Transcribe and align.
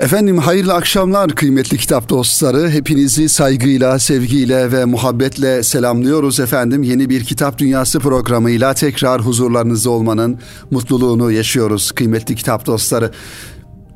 Efendim 0.00 0.38
hayırlı 0.38 0.74
akşamlar 0.74 1.30
kıymetli 1.30 1.78
kitap 1.78 2.08
dostları. 2.08 2.70
Hepinizi 2.70 3.28
saygıyla, 3.28 3.98
sevgiyle 3.98 4.72
ve 4.72 4.84
muhabbetle 4.84 5.62
selamlıyoruz 5.62 6.40
efendim. 6.40 6.82
Yeni 6.82 7.10
bir 7.10 7.24
Kitap 7.24 7.58
Dünyası 7.58 8.00
programıyla 8.00 8.74
tekrar 8.74 9.20
huzurlarınızda 9.20 9.90
olmanın 9.90 10.38
mutluluğunu 10.70 11.32
yaşıyoruz 11.32 11.92
kıymetli 11.92 12.36
kitap 12.36 12.66
dostları. 12.66 13.10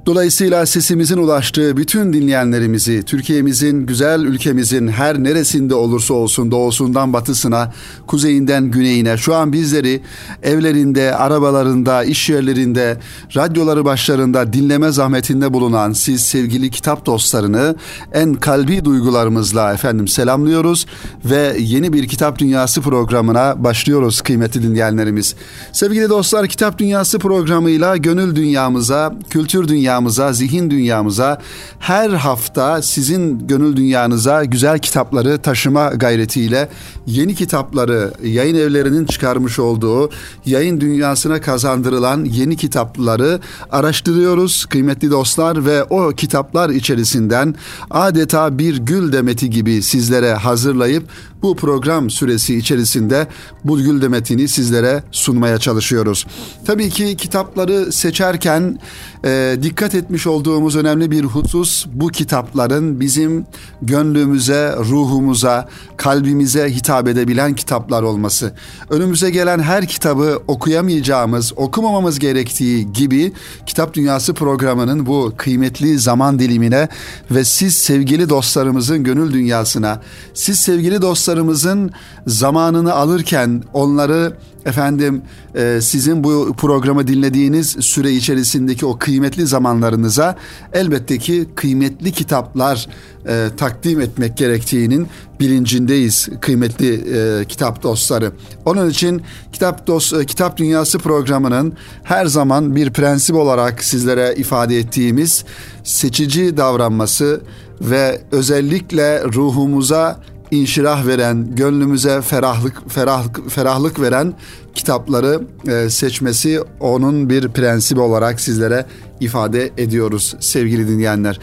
Dolayısıyla 0.06 0.66
sesimizin 0.66 1.16
ulaştığı 1.16 1.76
bütün 1.76 2.12
dinleyenlerimizi, 2.12 3.02
Türkiye'mizin, 3.02 3.86
güzel 3.86 4.20
ülkemizin 4.20 4.88
her 4.88 5.24
neresinde 5.24 5.74
olursa 5.74 6.14
olsun, 6.14 6.50
doğusundan 6.50 7.12
batısına, 7.12 7.72
kuzeyinden 8.06 8.70
güneyine, 8.70 9.16
şu 9.16 9.34
an 9.34 9.52
bizleri 9.52 10.00
evlerinde, 10.42 11.14
arabalarında, 11.14 12.04
iş 12.04 12.30
yerlerinde, 12.30 12.98
radyoları 13.36 13.84
başlarında 13.84 14.52
dinleme 14.52 14.92
zahmetinde 14.92 15.52
bulunan 15.52 15.92
siz 15.92 16.20
sevgili 16.20 16.70
kitap 16.70 17.06
dostlarını 17.06 17.76
en 18.12 18.34
kalbi 18.34 18.84
duygularımızla 18.84 19.72
efendim 19.72 20.08
selamlıyoruz 20.08 20.86
ve 21.24 21.56
yeni 21.58 21.92
bir 21.92 22.08
Kitap 22.08 22.38
Dünyası 22.38 22.80
programına 22.80 23.64
başlıyoruz 23.64 24.20
kıymetli 24.20 24.62
dinleyenlerimiz. 24.62 25.34
Sevgili 25.72 26.08
dostlar, 26.08 26.46
Kitap 26.46 26.78
Dünyası 26.78 27.18
programıyla 27.18 27.96
gönül 27.96 28.36
dünyamıza, 28.36 29.14
kültür 29.30 29.68
dünyamıza, 29.68 29.93
dünyamıza, 29.94 30.32
zihin 30.32 30.70
dünyamıza 30.70 31.38
her 31.78 32.10
hafta 32.10 32.82
sizin 32.82 33.46
gönül 33.46 33.76
dünyanıza 33.76 34.44
güzel 34.44 34.78
kitapları 34.78 35.38
taşıma 35.38 35.88
gayretiyle 35.88 36.68
yeni 37.06 37.34
kitapları 37.34 38.12
yayın 38.22 38.54
evlerinin 38.54 39.04
çıkarmış 39.04 39.58
olduğu 39.58 40.10
yayın 40.46 40.80
dünyasına 40.80 41.40
kazandırılan 41.40 42.24
yeni 42.24 42.56
kitapları 42.56 43.40
araştırıyoruz 43.70 44.66
kıymetli 44.66 45.10
dostlar 45.10 45.66
ve 45.66 45.84
o 45.84 46.10
kitaplar 46.10 46.70
içerisinden 46.70 47.54
adeta 47.90 48.58
bir 48.58 48.76
gül 48.76 49.12
demeti 49.12 49.50
gibi 49.50 49.82
sizlere 49.82 50.34
hazırlayıp 50.34 51.04
bu 51.42 51.56
program 51.56 52.10
süresi 52.10 52.56
içerisinde 52.56 53.26
bu 53.64 53.78
gül 53.78 54.02
demetini 54.02 54.48
sizlere 54.48 55.02
sunmaya 55.12 55.58
çalışıyoruz. 55.58 56.26
Tabii 56.66 56.90
ki 56.90 57.16
kitapları 57.16 57.92
seçerken 57.92 58.78
e, 59.24 59.56
dikkat 59.62 59.94
etmiş 59.94 60.26
olduğumuz 60.26 60.76
önemli 60.76 61.10
bir 61.10 61.24
husus 61.24 61.86
bu 61.92 62.08
kitapların 62.08 63.00
bizim 63.00 63.46
gönlümüze, 63.82 64.74
ruhumuza, 64.78 65.68
kalbimize 65.96 66.74
hitap 66.74 67.08
edebilen 67.08 67.54
kitaplar 67.54 68.02
olması. 68.02 68.54
Önümüze 68.90 69.30
gelen 69.30 69.58
her 69.58 69.86
kitabı 69.86 70.42
okuyamayacağımız, 70.46 71.52
okumamamız 71.56 72.18
gerektiği 72.18 72.92
gibi 72.92 73.32
Kitap 73.66 73.94
Dünyası 73.94 74.34
programının 74.34 75.06
bu 75.06 75.32
kıymetli 75.36 75.98
zaman 75.98 76.38
dilimine 76.38 76.88
ve 77.30 77.44
siz 77.44 77.74
sevgili 77.76 78.28
dostlarımızın 78.28 79.04
gönül 79.04 79.32
dünyasına, 79.32 80.00
siz 80.34 80.60
sevgili 80.60 81.02
dostlarımızın 81.02 81.90
zamanını 82.26 82.94
alırken 82.94 83.62
onları 83.72 84.36
efendim 84.66 85.22
e, 85.54 85.80
sizin 85.80 86.24
bu 86.24 86.54
programı 86.58 87.06
dinlediğiniz 87.06 87.76
süre 87.80 88.12
içerisindeki 88.12 88.86
o 88.86 88.98
kıymetli 88.98 89.46
zamanlarınıza 89.46 90.36
elbette 90.72 91.18
ki 91.18 91.46
kıymetli 91.54 92.12
kitaplar 92.12 92.86
e, 93.28 93.48
takdim 93.56 94.00
etmek 94.00 94.36
gerektiğinin 94.36 95.08
bilincindeyiz 95.40 96.28
kıymetli 96.40 96.94
e, 96.94 97.44
kitap 97.44 97.82
dostları. 97.82 98.32
Onun 98.64 98.90
için 98.90 99.22
Kitap 99.52 99.86
Dost 99.86 100.12
e, 100.14 100.26
Kitap 100.26 100.56
Dünyası 100.56 100.98
programının 100.98 101.72
her 102.02 102.26
zaman 102.26 102.76
bir 102.76 102.90
prensip 102.90 103.36
olarak 103.36 103.84
sizlere 103.84 104.34
ifade 104.36 104.78
ettiğimiz 104.78 105.44
seçici 105.84 106.56
davranması 106.56 107.40
ve 107.80 108.20
özellikle 108.32 109.24
ruhumuza 109.24 110.20
inşirah 110.60 111.06
veren, 111.06 111.54
gönlümüze 111.54 112.20
ferahlık 112.20 112.90
ferahlık 112.90 113.50
ferahlık 113.50 114.00
veren 114.00 114.34
kitapları 114.74 115.40
e, 115.68 115.90
seçmesi 115.90 116.60
onun 116.80 117.30
bir 117.30 117.48
prensibi 117.48 118.00
olarak 118.00 118.40
sizlere 118.40 118.86
ifade 119.20 119.70
ediyoruz 119.78 120.36
sevgili 120.40 120.88
dinleyenler. 120.88 121.40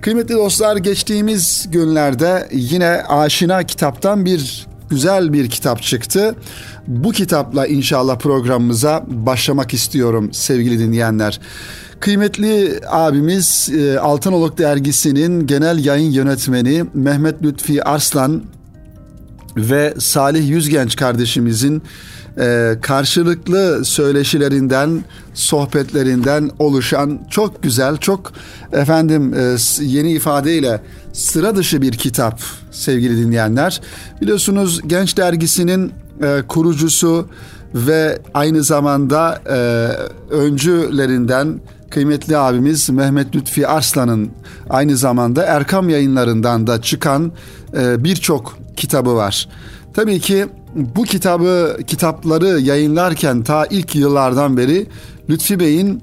Kıymetli 0.00 0.34
dostlar 0.34 0.76
geçtiğimiz 0.76 1.68
günlerde 1.70 2.48
yine 2.52 2.88
aşina 3.08 3.62
kitaptan 3.62 4.24
bir 4.24 4.66
güzel 4.90 5.32
bir 5.32 5.50
kitap 5.50 5.82
çıktı. 5.82 6.34
Bu 6.86 7.12
kitapla 7.12 7.66
inşallah 7.66 8.18
programımıza 8.18 9.04
başlamak 9.08 9.74
istiyorum 9.74 10.32
sevgili 10.32 10.78
dinleyenler. 10.78 11.40
Kıymetli 12.02 12.80
abimiz 12.88 13.70
e, 13.78 13.98
Altınoluk 13.98 14.58
dergisinin 14.58 15.46
genel 15.46 15.84
yayın 15.84 16.10
yönetmeni 16.10 16.84
Mehmet 16.94 17.42
Lütfi 17.42 17.84
Arslan 17.84 18.42
ve 19.56 19.94
Salih 19.98 20.48
Yüzgenç 20.48 20.96
kardeşimizin 20.96 21.82
e, 22.38 22.72
karşılıklı 22.82 23.84
söyleşilerinden, 23.84 25.04
sohbetlerinden 25.34 26.50
oluşan 26.58 27.20
çok 27.30 27.62
güzel, 27.62 27.96
çok 27.96 28.32
efendim 28.72 29.34
e, 29.34 29.56
yeni 29.80 30.12
ifadeyle 30.12 30.80
sıra 31.12 31.56
dışı 31.56 31.82
bir 31.82 31.92
kitap 31.92 32.40
sevgili 32.70 33.16
dinleyenler. 33.16 33.80
Biliyorsunuz 34.20 34.80
Genç 34.86 35.16
Dergisi'nin 35.16 35.92
kurucusu 36.48 37.28
ve 37.74 38.18
aynı 38.34 38.64
zamanda 38.64 39.42
öncülerinden 40.30 41.60
kıymetli 41.92 42.36
abimiz 42.36 42.90
Mehmet 42.90 43.36
Lütfi 43.36 43.68
Arslan'ın 43.68 44.30
aynı 44.70 44.96
zamanda 44.96 45.42
Erkam 45.42 45.88
yayınlarından 45.88 46.66
da 46.66 46.82
çıkan 46.82 47.32
e, 47.76 48.04
birçok 48.04 48.58
kitabı 48.76 49.14
var. 49.14 49.48
Tabii 49.94 50.20
ki 50.20 50.46
bu 50.74 51.02
kitabı 51.02 51.76
kitapları 51.86 52.60
yayınlarken 52.60 53.42
ta 53.42 53.66
ilk 53.66 53.94
yıllardan 53.94 54.56
beri 54.56 54.86
Lütfi 55.30 55.60
Bey'in 55.60 56.02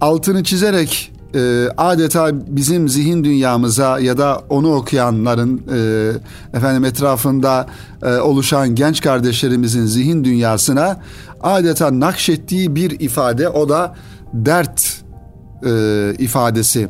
altını 0.00 0.44
çizerek 0.44 1.12
e, 1.34 1.68
adeta 1.76 2.30
bizim 2.32 2.88
zihin 2.88 3.24
dünyamıza 3.24 3.98
ya 3.98 4.18
da 4.18 4.42
onu 4.48 4.74
okuyanların 4.74 5.62
e, 5.72 6.58
efendim 6.58 6.84
etrafında 6.84 7.66
e, 8.02 8.16
oluşan 8.16 8.74
genç 8.74 9.00
kardeşlerimizin 9.00 9.86
zihin 9.86 10.24
dünyasına 10.24 11.00
adeta 11.42 12.00
nakşettiği 12.00 12.74
bir 12.74 13.00
ifade 13.00 13.48
o 13.48 13.68
da 13.68 13.94
dert 14.32 15.05
e, 15.64 16.14
ifadesi. 16.18 16.88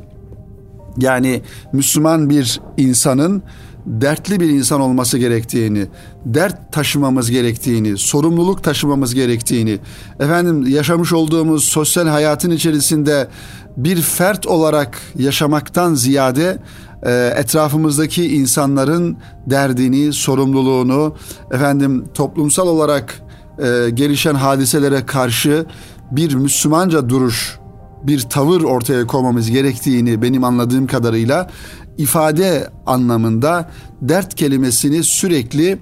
Yani 0.99 1.43
Müslüman 1.72 2.31
bir 2.31 2.60
insanın 2.77 3.43
dertli 3.87 4.41
bir 4.41 4.49
insan 4.49 4.81
olması 4.81 5.19
gerektiğini, 5.19 5.87
dert 6.25 6.72
taşımamız 6.72 7.31
gerektiğini, 7.31 7.99
sorumluluk 7.99 8.65
taşımamız 8.65 9.15
gerektiğini, 9.15 9.78
efendim 10.21 10.66
yaşamış 10.66 11.12
olduğumuz 11.12 11.65
sosyal 11.65 12.06
hayatın 12.06 12.50
içerisinde 12.50 13.28
bir 13.77 14.03
fert 14.03 14.47
olarak 14.47 14.98
yaşamaktan 15.19 15.94
ziyade 15.94 16.59
e, 17.03 17.33
etrafımızdaki 17.37 18.37
insanların 18.37 19.16
derdini, 19.47 20.12
sorumluluğunu, 20.12 21.16
efendim 21.50 22.04
toplumsal 22.15 22.69
olarak 22.69 23.22
e, 23.59 23.91
gelişen 23.91 24.34
hadiselere 24.34 25.06
karşı 25.06 25.66
bir 26.10 26.34
Müslümanca 26.34 27.09
duruş, 27.09 27.59
bir 28.06 28.20
tavır 28.20 28.62
ortaya 28.62 29.06
koymamız 29.06 29.50
gerektiğini 29.50 30.22
benim 30.22 30.44
anladığım 30.44 30.86
kadarıyla 30.86 31.50
ifade 31.98 32.70
anlamında 32.86 33.70
dert 34.02 34.34
kelimesini 34.34 35.04
sürekli 35.04 35.78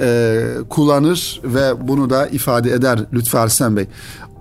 e, 0.00 0.40
kullanır 0.68 1.40
ve 1.44 1.88
bunu 1.88 2.10
da 2.10 2.26
ifade 2.26 2.72
eder 2.72 3.00
Lütfü 3.12 3.38
Arslan 3.38 3.76
Bey. 3.76 3.86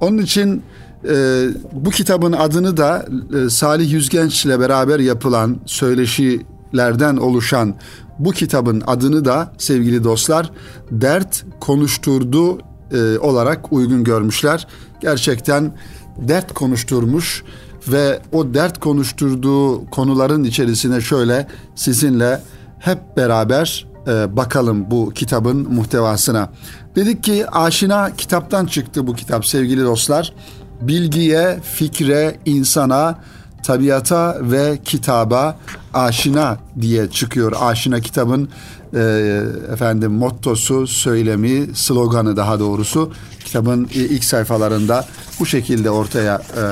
Onun 0.01 0.17
için 0.17 0.63
e, 1.09 1.45
bu 1.71 1.89
kitabın 1.89 2.31
adını 2.31 2.77
da 2.77 3.05
e, 3.45 3.49
Salih 3.49 3.91
Yüzgenç 3.91 4.45
ile 4.45 4.59
beraber 4.59 4.99
yapılan 4.99 5.57
söyleşilerden 5.65 7.17
oluşan 7.17 7.75
bu 8.19 8.31
kitabın 8.31 8.83
adını 8.87 9.25
da 9.25 9.53
sevgili 9.57 10.03
dostlar 10.03 10.51
dert 10.91 11.45
konuşturdu 11.59 12.59
e, 12.91 13.19
olarak 13.19 13.73
uygun 13.73 14.03
görmüşler. 14.03 14.67
Gerçekten 15.01 15.73
dert 16.17 16.53
konuşturmuş 16.53 17.43
ve 17.87 18.19
o 18.31 18.53
dert 18.53 18.79
konuşturduğu 18.79 19.89
konuların 19.89 20.43
içerisine 20.43 21.01
şöyle 21.01 21.47
sizinle 21.75 22.41
hep 22.79 23.17
beraber 23.17 23.87
e, 24.07 24.37
bakalım 24.37 24.91
bu 24.91 25.11
kitabın 25.15 25.73
muhtevasına. 25.73 26.49
Dedik 26.95 27.23
ki 27.23 27.49
aşina 27.49 28.15
kitaptan 28.15 28.65
çıktı 28.65 29.07
bu 29.07 29.15
kitap 29.15 29.45
sevgili 29.45 29.83
dostlar. 29.83 30.33
Bilgiye, 30.81 31.59
fikre, 31.63 32.39
insana, 32.45 33.19
tabiata 33.63 34.37
ve 34.41 34.79
kitaba 34.85 35.57
aşina 35.93 36.57
diye 36.81 37.09
çıkıyor. 37.09 37.53
Aşina 37.61 37.99
kitabın 37.99 38.49
e, 38.95 39.43
efendim 39.73 40.11
mottosu, 40.11 40.87
söylemi, 40.87 41.67
sloganı 41.75 42.37
daha 42.37 42.59
doğrusu 42.59 43.11
kitabın 43.45 43.89
ilk 43.93 44.23
sayfalarında 44.23 45.05
bu 45.39 45.45
şekilde 45.45 45.89
ortaya 45.89 46.35
e, 46.35 46.63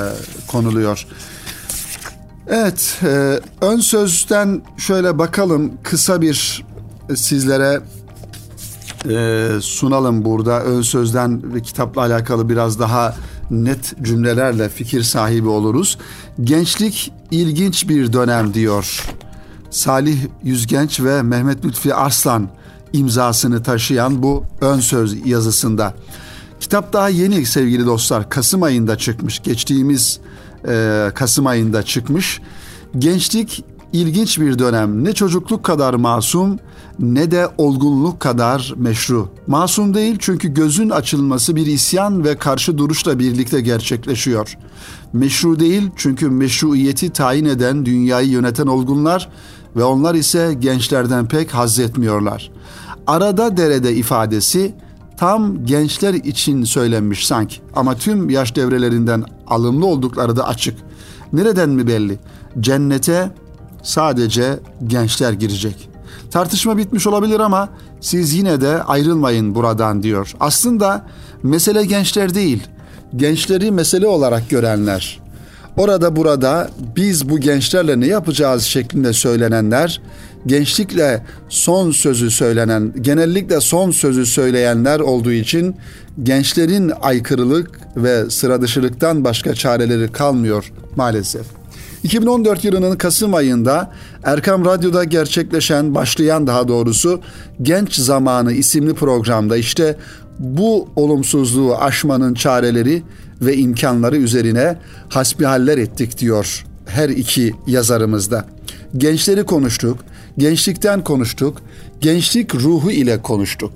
konuluyor. 0.48 1.08
Evet, 2.48 3.00
e, 3.04 3.40
ön 3.62 3.80
sözden 3.80 4.62
şöyle 4.78 5.18
bakalım 5.18 5.72
kısa 5.84 6.22
bir 6.22 6.66
sizlere 7.16 7.82
e, 9.10 9.48
sunalım 9.62 10.26
burada. 10.26 10.64
Ön 10.64 10.82
sözden 10.82 11.54
ve 11.54 11.62
kitapla 11.62 12.02
alakalı 12.02 12.50
biraz 12.50 12.80
daha 12.80 13.16
net 13.52 13.94
cümlelerle 14.04 14.70
fikir 14.70 15.04
sahibi 15.04 15.48
oluruz. 15.48 15.98
Gençlik 16.44 17.14
ilginç 17.32 17.90
bir 17.90 18.14
dönem 18.14 18.54
diyor. 18.54 19.06
Salih 19.74 20.18
Yüzgenç 20.44 21.00
ve 21.00 21.22
Mehmet 21.22 21.66
Lütfi 21.66 21.94
Arslan 21.94 22.50
imzasını 22.94 23.64
taşıyan 23.64 24.24
bu 24.24 24.44
ön 24.62 24.80
söz 24.80 25.26
yazısında. 25.26 25.94
Kitap 26.60 26.94
daha 26.94 27.10
yeni 27.10 27.46
sevgili 27.46 27.86
dostlar. 27.86 28.30
Kasım 28.30 28.64
ayında 28.64 28.98
çıkmış. 28.98 29.40
Geçtiğimiz 29.44 30.20
e, 30.68 31.12
Kasım 31.16 31.48
ayında 31.48 31.84
çıkmış. 31.84 32.42
Gençlik 32.98 33.66
ilginç 33.94 34.40
bir 34.40 34.60
dönem. 34.60 35.04
Ne 35.04 35.14
çocukluk 35.14 35.64
kadar 35.64 35.94
masum 35.94 36.60
ne 37.00 37.32
de 37.32 37.48
olgunluk 37.58 38.20
kadar 38.20 38.74
meşru. 38.78 39.30
Masum 39.48 39.94
değil 39.94 40.16
çünkü 40.20 40.54
gözün 40.54 40.90
açılması 40.90 41.56
bir 41.56 41.66
isyan 41.66 42.24
ve 42.24 42.36
karşı 42.36 42.78
duruşla 42.78 43.20
birlikte 43.20 43.62
gerçekleşiyor. 43.62 44.58
Meşru 45.14 45.60
değil 45.60 45.90
çünkü 45.96 46.30
meşruiyeti 46.30 47.10
tayin 47.10 47.46
eden 47.46 47.86
dünyayı 47.86 48.30
yöneten 48.30 48.68
olgunlar 48.68 49.30
ve 49.76 49.84
onlar 49.84 50.16
ise 50.16 50.54
gençlerden 50.60 51.28
pek 51.28 51.54
haz 51.54 51.80
etmiyorlar. 51.80 52.52
Arada 53.08 53.58
derede 53.58 53.94
ifadesi 53.96 54.74
tam 55.18 55.66
gençler 55.66 56.14
için 56.14 56.64
söylenmiş 56.64 57.28
sanki 57.28 57.62
ama 57.76 57.96
tüm 57.96 58.30
yaş 58.30 58.56
devrelerinden 58.56 59.24
alımlı 59.48 59.86
oldukları 59.86 60.36
da 60.36 60.48
açık. 60.48 60.78
Nereden 61.34 61.70
mi 61.70 61.88
belli? 61.88 62.20
Cennete 62.60 63.32
sadece 63.84 64.60
gençler 64.88 65.34
girecek. 65.34 65.90
Tartışma 66.32 66.78
bitmiş 66.78 67.08
olabilir 67.08 67.40
ama 67.40 67.70
siz 68.02 68.34
yine 68.34 68.62
de 68.62 68.84
ayrılmayın 68.84 69.56
buradan 69.56 70.04
diyor. 70.04 70.34
Aslında 70.40 71.06
mesele 71.44 71.86
gençler 71.86 72.36
değil, 72.36 72.64
gençleri 73.16 73.72
mesele 73.72 74.08
olarak 74.08 74.50
görenler. 74.50 75.23
Orada 75.78 76.16
burada 76.16 76.70
biz 76.96 77.30
bu 77.30 77.40
gençlerle 77.40 78.00
ne 78.00 78.08
yapacağız 78.08 78.64
şeklinde 78.64 79.14
söylenenler, 79.14 80.02
gençlikle 80.46 81.26
son 81.50 81.92
sözü 81.92 82.32
söylenen, 82.32 82.94
genellikle 83.02 83.62
son 83.62 83.92
sözü 83.92 84.26
söyleyenler 84.26 85.00
olduğu 85.00 85.32
için 85.32 85.76
gençlerin 86.24 86.92
aykırılık 87.02 87.80
ve 87.96 88.30
sıradışılıktan 88.30 89.24
başka 89.24 89.54
çareleri 89.54 90.12
kalmıyor 90.12 90.72
maalesef. 90.96 91.46
2014 92.04 92.64
yılının 92.64 92.98
Kasım 92.98 93.34
ayında 93.34 93.92
Erkam 94.24 94.66
Radyo'da 94.66 95.04
gerçekleşen, 95.04 95.96
başlayan 95.96 96.48
daha 96.48 96.68
doğrusu 96.68 97.22
Genç 97.62 97.96
Zamanı 97.96 98.52
isimli 98.54 98.94
programda 98.94 99.58
işte 99.58 99.98
bu 100.40 100.90
olumsuzluğu 100.96 101.76
aşmanın 101.78 102.34
çareleri 102.34 103.04
ve 103.42 103.58
imkanları 103.58 104.18
üzerine 104.18 104.78
hasbihaller 105.10 105.78
ettik 105.78 106.20
diyor 106.20 106.66
her 106.86 107.10
iki 107.10 107.54
yazarımızda. 107.68 108.46
Gençleri 108.98 109.44
konuştuk, 109.44 109.98
gençlikten 110.38 111.04
konuştuk, 111.04 111.62
gençlik 112.02 112.56
ruhu 112.56 112.92
ile 112.92 113.22
konuştuk. 113.22 113.72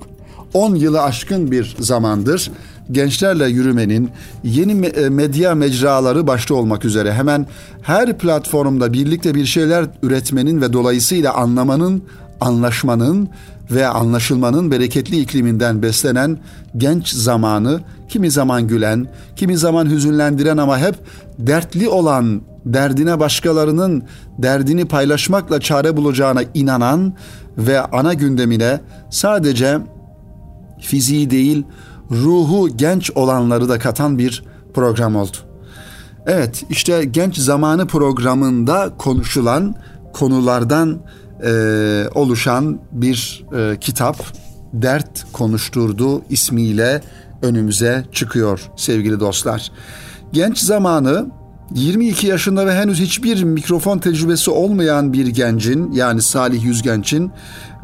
10 0.54 0.74
yılı 0.74 1.02
aşkın 1.02 1.50
bir 1.50 1.76
zamandır 1.80 2.50
gençlerle 2.92 3.48
yürümenin 3.48 4.10
yeni 4.44 4.86
e, 4.86 5.08
medya 5.08 5.54
mecraları 5.54 6.26
başta 6.26 6.54
olmak 6.54 6.84
üzere 6.84 7.12
hemen 7.12 7.46
her 7.82 8.18
platformda 8.18 8.92
birlikte 8.92 9.34
bir 9.34 9.46
şeyler 9.46 9.86
üretmenin 10.02 10.60
ve 10.60 10.72
dolayısıyla 10.72 11.34
anlamanın, 11.34 12.02
anlaşmanın 12.40 13.28
ve 13.70 13.86
anlaşılmanın 13.86 14.70
bereketli 14.70 15.20
ikliminden 15.20 15.82
beslenen 15.82 16.38
genç 16.76 17.08
zamanı 17.08 17.80
kimi 18.08 18.30
zaman 18.30 18.68
gülen, 18.68 19.08
kimi 19.36 19.56
zaman 19.56 19.90
hüzünlendiren 19.90 20.56
ama 20.56 20.78
hep 20.78 20.94
dertli 21.38 21.88
olan, 21.88 22.42
derdine 22.64 23.20
başkalarının 23.20 24.02
derdini 24.38 24.84
paylaşmakla 24.84 25.60
çare 25.60 25.96
bulacağına 25.96 26.40
inanan 26.54 27.14
ve 27.58 27.80
ana 27.80 28.14
gündemine 28.14 28.80
sadece 29.10 29.78
fiziği 30.80 31.30
değil 31.30 31.64
ruhu 32.10 32.68
genç 32.76 33.10
olanları 33.14 33.68
da 33.68 33.78
katan 33.78 34.18
bir 34.18 34.44
program 34.74 35.16
oldu. 35.16 35.36
Evet 36.26 36.64
işte 36.70 37.04
genç 37.04 37.36
zamanı 37.36 37.86
programında 37.86 38.90
konuşulan 38.98 39.74
konulardan 40.12 40.98
e, 41.44 42.04
oluşan 42.14 42.80
bir 42.92 43.44
e, 43.56 43.76
kitap 43.80 44.16
Dert 44.72 45.32
Konuşturdu 45.32 46.22
ismiyle 46.30 47.02
önümüze 47.42 48.04
çıkıyor 48.12 48.70
sevgili 48.76 49.20
dostlar. 49.20 49.72
Genç 50.32 50.58
zamanı 50.58 51.26
22 51.74 52.26
yaşında 52.26 52.66
ve 52.66 52.74
henüz 52.74 53.00
hiçbir 53.00 53.42
mikrofon 53.42 53.98
tecrübesi 53.98 54.50
olmayan 54.50 55.12
bir 55.12 55.26
gencin 55.26 55.92
yani 55.92 56.22
Salih 56.22 56.64
Yüzgenç'in 56.64 57.30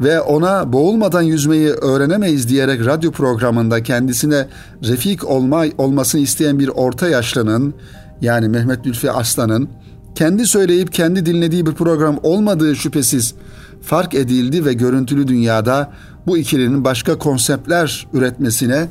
ve 0.01 0.21
ona 0.21 0.73
boğulmadan 0.73 1.21
yüzmeyi 1.21 1.69
öğrenemeyiz 1.69 2.49
diyerek 2.49 2.85
radyo 2.85 3.11
programında 3.11 3.83
kendisine 3.83 4.47
refik 4.83 5.23
olma, 5.23 5.65
olmasını 5.77 6.21
isteyen 6.21 6.59
bir 6.59 6.67
orta 6.67 7.09
yaşlının 7.09 7.73
yani 8.21 8.49
Mehmet 8.49 8.87
Lütfi 8.87 9.11
Aslan'ın 9.11 9.69
kendi 10.15 10.47
söyleyip 10.47 10.93
kendi 10.93 11.25
dinlediği 11.25 11.65
bir 11.65 11.73
program 11.73 12.19
olmadığı 12.23 12.75
şüphesiz 12.75 13.33
fark 13.81 14.13
edildi 14.13 14.65
ve 14.65 14.73
görüntülü 14.73 15.27
dünyada 15.27 15.91
bu 16.27 16.37
ikilinin 16.37 16.83
başka 16.83 17.17
konseptler 17.17 18.07
üretmesine 18.13 18.87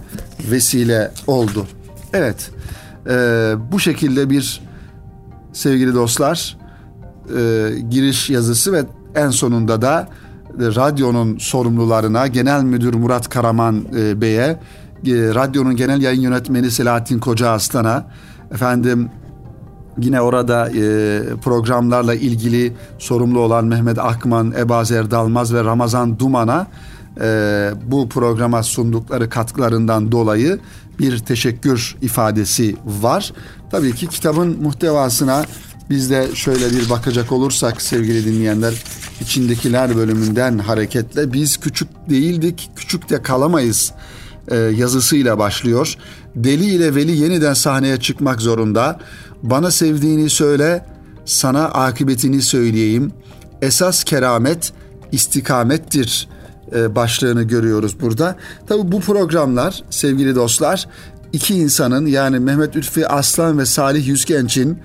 vesile 0.51 1.11
oldu. 1.27 1.67
Evet, 2.13 2.51
e, 3.07 3.11
bu 3.73 3.81
şekilde 3.81 4.31
bir 4.31 4.61
sevgili 5.53 5.95
dostlar 5.95 6.59
e, 7.37 7.71
giriş 7.91 8.31
yazısı 8.31 8.73
ve 8.73 8.85
en 9.15 9.31
sonunda 9.31 9.83
da 9.83 10.09
e, 10.61 10.65
radyonun 10.75 11.39
sorumlularına 11.39 12.27
Genel 12.27 12.63
Müdür 12.63 12.95
Murat 12.95 13.29
Karaman 13.29 13.85
e, 13.97 14.21
Bey'e, 14.21 14.41
e, 14.41 14.59
radyonun 15.35 15.77
genel 15.77 16.03
yayın 16.03 16.21
yönetmeni 16.21 16.71
Selahattin 16.71 17.19
Koca 17.19 17.51
Aslan'a, 17.51 18.07
efendim 18.53 19.11
yine 19.99 20.21
orada 20.21 20.71
e, 20.71 21.23
programlarla 21.43 22.15
ilgili 22.15 22.73
sorumlu 22.99 23.41
olan 23.41 23.65
Mehmet 23.65 23.99
Akman, 23.99 24.53
Ebazer 24.59 25.11
Dalmaz 25.11 25.55
ve 25.55 25.65
Ramazan 25.65 26.19
Duman'a 26.19 26.67
e, 27.21 27.71
bu 27.87 28.09
programa 28.09 28.63
sundukları 28.63 29.31
katkılarından 29.31 30.13
dolayı 30.13 30.59
bir 30.99 31.19
teşekkür 31.19 31.97
ifadesi 32.03 32.77
var. 32.85 33.33
Tabii 33.71 33.95
ki 33.95 34.09
kitabın 34.09 34.63
muhtevasına 34.63 35.45
biz 35.91 36.11
de 36.11 36.29
şöyle 36.35 36.71
bir 36.71 36.91
bakacak 36.91 37.33
olursak 37.33 37.83
sevgili 37.83 38.25
dinleyenler 38.25 38.85
içindekiler 39.21 39.97
bölümünden 39.97 40.59
hareketle 40.59 41.33
biz 41.33 41.57
küçük 41.57 41.89
değildik, 42.11 42.71
küçük 42.77 43.11
de 43.11 43.23
kalamayız 43.23 43.93
e, 44.49 44.57
yazısıyla 44.57 45.39
başlıyor. 45.39 45.95
Deli 46.35 46.65
ile 46.65 46.95
Veli 46.95 47.17
yeniden 47.17 47.55
sahneye 47.55 48.01
çıkmak 48.01 48.41
zorunda. 48.41 49.01
Bana 49.45 49.71
sevdiğini 49.71 50.31
söyle, 50.31 50.85
sana 51.25 51.65
akıbetini 51.65 52.43
söyleyeyim. 52.43 53.13
Esas 53.63 54.05
keramet 54.05 54.73
istikamettir 55.13 56.29
e, 56.75 56.95
başlığını 56.95 57.43
görüyoruz 57.43 58.01
burada. 58.01 58.37
Tabii 58.67 58.93
bu 58.93 59.01
programlar 59.01 59.83
sevgili 59.91 60.35
dostlar 60.35 60.89
iki 61.33 61.55
insanın 61.55 62.07
yani 62.07 62.39
Mehmet 62.39 62.77
Lütfi 62.77 63.09
Aslan 63.09 63.59
ve 63.59 63.67
Salih 63.67 64.07
Yüzgenç'in 64.07 64.79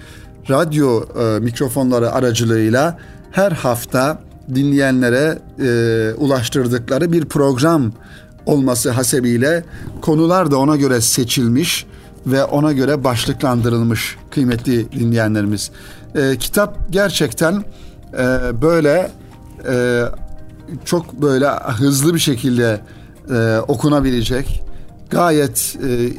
radyo 0.50 1.04
e, 1.20 1.40
mikrofonları 1.40 2.12
aracılığıyla 2.12 3.00
her 3.32 3.52
hafta 3.52 4.22
dinleyenlere 4.56 5.40
e, 5.60 6.14
ulaştırdıkları 6.18 7.12
bir 7.12 7.26
program 7.26 7.92
olması 8.46 8.90
hasebiyle 8.90 9.64
konular 10.02 10.52
da 10.52 10.58
ona 10.58 10.76
göre 10.76 11.02
seçilmiş 11.02 11.86
ve 12.28 12.44
ona 12.44 12.72
göre 12.72 13.04
başlıklandırılmış 13.04 14.18
kıymetli 14.32 14.92
dinleyenlerimiz. 14.92 15.72
E, 16.16 16.38
kitap 16.38 16.78
gerçekten 16.90 17.64
e, 18.14 18.28
böyle 18.62 19.12
e, 19.70 20.04
çok 20.86 21.22
böyle 21.22 21.48
hızlı 21.50 22.14
bir 22.14 22.20
şekilde 22.20 22.82
e, 23.32 23.58
okunabilecek 23.68 24.64
gayet 25.10 25.78
e, 25.84 25.92
e, 25.92 26.10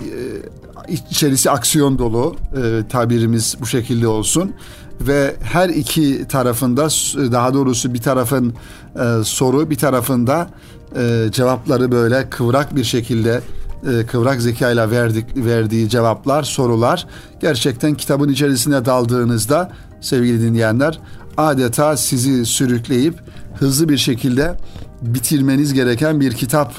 içerisi 1.11 1.51
aksiyon 1.51 1.99
dolu 1.99 2.37
e, 2.57 2.89
tabirimiz 2.89 3.57
bu 3.61 3.67
şekilde 3.67 4.09
olsun 4.09 4.53
ve 5.01 5.37
her 5.43 5.69
iki 5.69 6.29
tarafında 6.29 6.89
daha 7.33 7.55
doğrusu 7.55 7.95
bir 7.95 8.03
tarafın 8.03 8.55
e, 8.97 9.25
soru 9.25 9.71
bir 9.71 9.77
tarafında 9.77 10.51
e, 10.97 11.27
cevapları 11.33 11.93
böyle 11.93 12.31
kıvrak 12.31 12.77
bir 12.77 12.85
şekilde 12.85 13.41
e, 13.87 14.07
kıvrak 14.07 14.43
zekayla 14.43 14.91
verdik, 14.91 15.25
verdiği 15.37 15.89
cevaplar, 15.89 16.43
sorular 16.43 17.07
gerçekten 17.41 17.95
kitabın 17.95 18.29
içerisine 18.29 18.85
daldığınızda 18.85 19.73
sevgili 20.01 20.43
dinleyenler 20.43 20.99
adeta 21.37 21.97
sizi 21.97 22.47
sürükleyip 22.47 23.15
hızlı 23.59 23.89
bir 23.89 23.99
şekilde 23.99 24.57
bitirmeniz 25.03 25.75
gereken 25.75 26.21
bir 26.21 26.33
kitap 26.33 26.75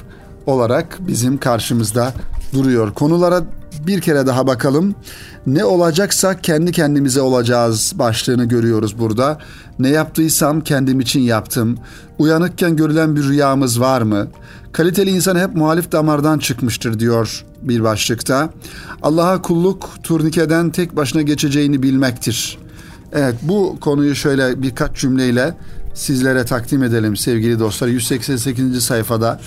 olarak 0.45 0.97
bizim 0.99 1.37
karşımızda 1.37 2.13
duruyor. 2.53 2.93
Konulara 2.93 3.41
bir 3.87 4.01
kere 4.01 4.27
daha 4.27 4.47
bakalım. 4.47 4.95
Ne 5.47 5.65
olacaksa 5.65 6.37
kendi 6.41 6.71
kendimize 6.71 7.21
olacağız 7.21 7.93
başlığını 7.95 8.45
görüyoruz 8.45 8.99
burada. 8.99 9.37
Ne 9.79 9.89
yaptıysam 9.89 10.61
kendim 10.61 10.99
için 10.99 11.19
yaptım. 11.19 11.77
Uyanıkken 12.19 12.75
görülen 12.75 13.15
bir 13.15 13.23
rüyamız 13.23 13.79
var 13.81 14.01
mı? 14.01 14.27
Kaliteli 14.71 15.09
insan 15.09 15.35
hep 15.35 15.55
muhalif 15.55 15.91
damardan 15.91 16.39
çıkmıştır 16.39 16.99
diyor 16.99 17.45
bir 17.61 17.83
başlıkta. 17.83 18.49
Allah'a 19.01 19.41
kulluk 19.41 19.89
turnikeden 20.03 20.69
tek 20.69 20.95
başına 20.95 21.21
geçeceğini 21.21 21.83
bilmektir. 21.83 22.57
Evet 23.13 23.35
bu 23.41 23.77
konuyu 23.81 24.15
şöyle 24.15 24.61
birkaç 24.61 24.95
cümleyle 24.95 25.57
sizlere 25.93 26.45
takdim 26.45 26.83
edelim 26.83 27.17
sevgili 27.17 27.59
dostlar. 27.59 27.87
188. 27.87 28.83
sayfada 28.83 29.39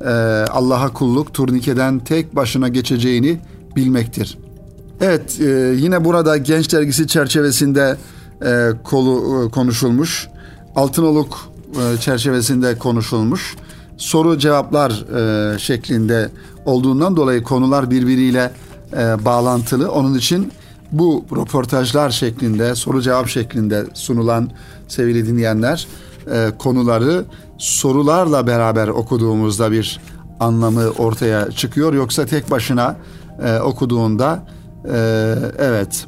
e, 0.00 0.08
Allah'a 0.50 0.92
kulluk 0.92 1.34
turnikeden 1.34 1.98
tek 1.98 2.36
başına 2.36 2.68
geçeceğini 2.68 3.40
bilmektir. 3.76 4.38
Evet 5.00 5.40
e, 5.40 5.74
yine 5.76 6.04
burada 6.04 6.36
Genç 6.36 6.72
Dergisi 6.72 7.06
çerçevesinde 7.06 7.96
e, 8.44 8.68
kolu 8.84 9.46
e, 9.46 9.50
konuşulmuş. 9.50 10.28
Altınoluk 10.76 11.52
e, 11.72 12.00
çerçevesinde 12.00 12.78
konuşulmuş. 12.78 13.56
Soru 14.00 14.38
cevaplar 14.38 14.90
e, 14.90 15.58
şeklinde 15.58 16.30
olduğundan 16.64 17.16
dolayı 17.16 17.42
konular 17.42 17.90
birbiriyle 17.90 18.52
e, 18.92 19.24
bağlantılı. 19.24 19.92
Onun 19.92 20.14
için 20.14 20.52
bu 20.92 21.24
röportajlar 21.36 22.10
şeklinde, 22.10 22.74
soru 22.74 23.02
cevap 23.02 23.28
şeklinde 23.28 23.84
sunulan 23.94 24.50
sevgili 24.88 25.26
dinleyenler 25.26 25.86
e, 26.32 26.50
konuları 26.58 27.24
sorularla 27.58 28.46
beraber 28.46 28.88
okuduğumuzda 28.88 29.72
bir 29.72 30.00
anlamı 30.40 30.90
ortaya 30.90 31.50
çıkıyor. 31.50 31.94
Yoksa 31.94 32.26
tek 32.26 32.50
başına 32.50 32.96
e, 33.42 33.58
okuduğunda 33.58 34.46
e, 34.84 35.34
evet 35.58 36.06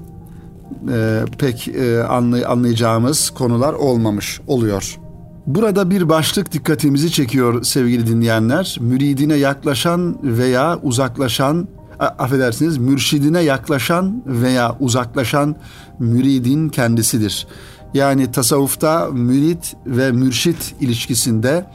e, 0.93 1.21
pek 1.39 1.69
e, 1.69 2.03
anlay- 2.03 2.47
anlayacağımız 2.47 3.31
konular 3.31 3.73
olmamış 3.73 4.41
oluyor. 4.47 4.99
Burada 5.47 5.91
bir 5.91 6.09
başlık 6.09 6.53
dikkatimizi 6.53 7.11
çekiyor 7.13 7.63
sevgili 7.63 8.07
dinleyenler. 8.07 8.77
Müridine 8.81 9.35
yaklaşan 9.35 10.19
veya 10.23 10.79
uzaklaşan 10.83 11.69
affedersiniz 11.99 12.79
mürşidine 12.79 13.41
yaklaşan 13.41 14.23
veya 14.27 14.77
uzaklaşan 14.81 15.57
müridin 15.99 16.69
kendisidir. 16.69 17.47
Yani 17.95 18.33
tasavvufta 18.33 19.09
mürit 19.13 19.77
ve 19.87 20.13
mürşit 20.13 20.75
ilişkisinde 20.81 21.67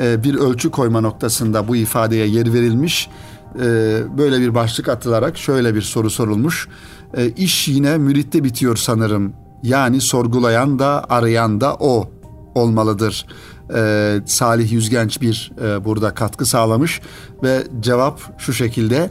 e, 0.00 0.24
bir 0.24 0.34
ölçü 0.34 0.70
koyma 0.70 1.00
noktasında 1.00 1.68
bu 1.68 1.76
ifadeye 1.76 2.26
yer 2.26 2.52
verilmiş. 2.52 3.08
E, 3.54 3.62
böyle 4.18 4.40
bir 4.40 4.54
başlık 4.54 4.88
atılarak 4.88 5.38
şöyle 5.38 5.74
bir 5.74 5.82
soru 5.82 6.10
sorulmuş. 6.10 6.68
E, 7.16 7.28
iş 7.28 7.68
yine 7.68 7.98
müritte 7.98 8.44
bitiyor 8.44 8.76
sanırım. 8.76 9.32
Yani 9.62 10.00
sorgulayan 10.00 10.78
da 10.78 11.04
arayan 11.08 11.60
da 11.60 11.74
o 11.74 12.10
olmalıdır. 12.56 13.26
Salih 14.26 14.72
Yüzgenç 14.72 15.20
bir 15.20 15.52
burada 15.84 16.14
katkı 16.14 16.46
sağlamış 16.46 17.00
ve 17.42 17.62
cevap 17.80 18.20
şu 18.38 18.52
şekilde. 18.52 19.10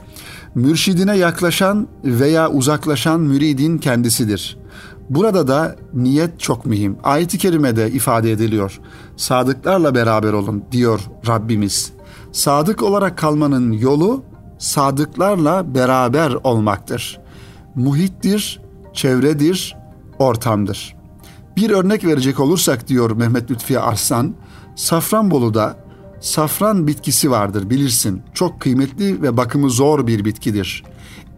Mürşidine 0.55 1.17
yaklaşan 1.17 1.87
veya 2.03 2.49
uzaklaşan 2.49 3.21
müridin 3.21 3.77
kendisidir. 3.77 4.57
Burada 5.09 5.47
da 5.47 5.75
niyet 5.93 6.39
çok 6.39 6.65
mühim. 6.65 6.97
Ayet-i 7.03 7.37
kerimede 7.37 7.91
ifade 7.91 8.31
ediliyor. 8.31 8.79
Sadıklarla 9.17 9.95
beraber 9.95 10.33
olun 10.33 10.63
diyor 10.71 10.99
Rabbimiz. 11.27 11.91
Sadık 12.31 12.83
olarak 12.83 13.17
kalmanın 13.17 13.71
yolu 13.71 14.23
sadıklarla 14.57 15.75
beraber 15.75 16.31
olmaktır. 16.43 17.19
Muhittir, 17.75 18.61
çevredir, 18.93 19.77
ortamdır. 20.19 20.95
Bir 21.57 21.69
örnek 21.69 22.05
verecek 22.05 22.39
olursak 22.39 22.87
diyor 22.87 23.11
Mehmet 23.11 23.51
Lütfi 23.51 23.79
Arslan, 23.79 24.35
Safranbolu'da 24.75 25.77
safran 26.21 26.87
bitkisi 26.87 27.31
vardır 27.31 27.69
bilirsin. 27.69 28.21
Çok 28.33 28.59
kıymetli 28.59 29.21
ve 29.21 29.37
bakımı 29.37 29.69
zor 29.69 30.07
bir 30.07 30.25
bitkidir. 30.25 30.83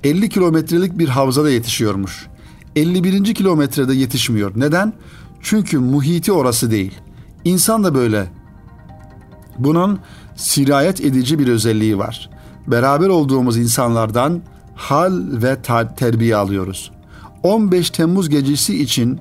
50 0.04 0.30
kilometrelik 0.30 0.98
bir 0.98 1.10
havzada 1.10 1.50
yetişiyormuş. 1.50 2.28
51. 2.76 3.36
kilometrede 3.36 3.94
yetişmiyor. 3.94 4.52
Neden? 4.56 4.94
Çünkü 5.42 5.80
muhiti 5.80 6.32
orası 6.32 6.72
değil. 6.72 6.94
İnsan 7.46 7.84
da 7.84 7.96
böyle. 7.96 8.28
Bunun 9.58 10.00
sirayet 10.36 11.02
edici 11.02 11.40
bir 11.40 11.48
özelliği 11.48 11.98
var. 11.98 12.30
Beraber 12.68 13.08
olduğumuz 13.08 13.58
insanlardan 13.58 14.42
hal 14.76 15.22
ve 15.32 15.62
terbiye 15.98 16.36
alıyoruz. 16.36 16.92
15 17.44 17.90
Temmuz 17.90 18.30
gecesi 18.30 18.82
için 18.82 19.20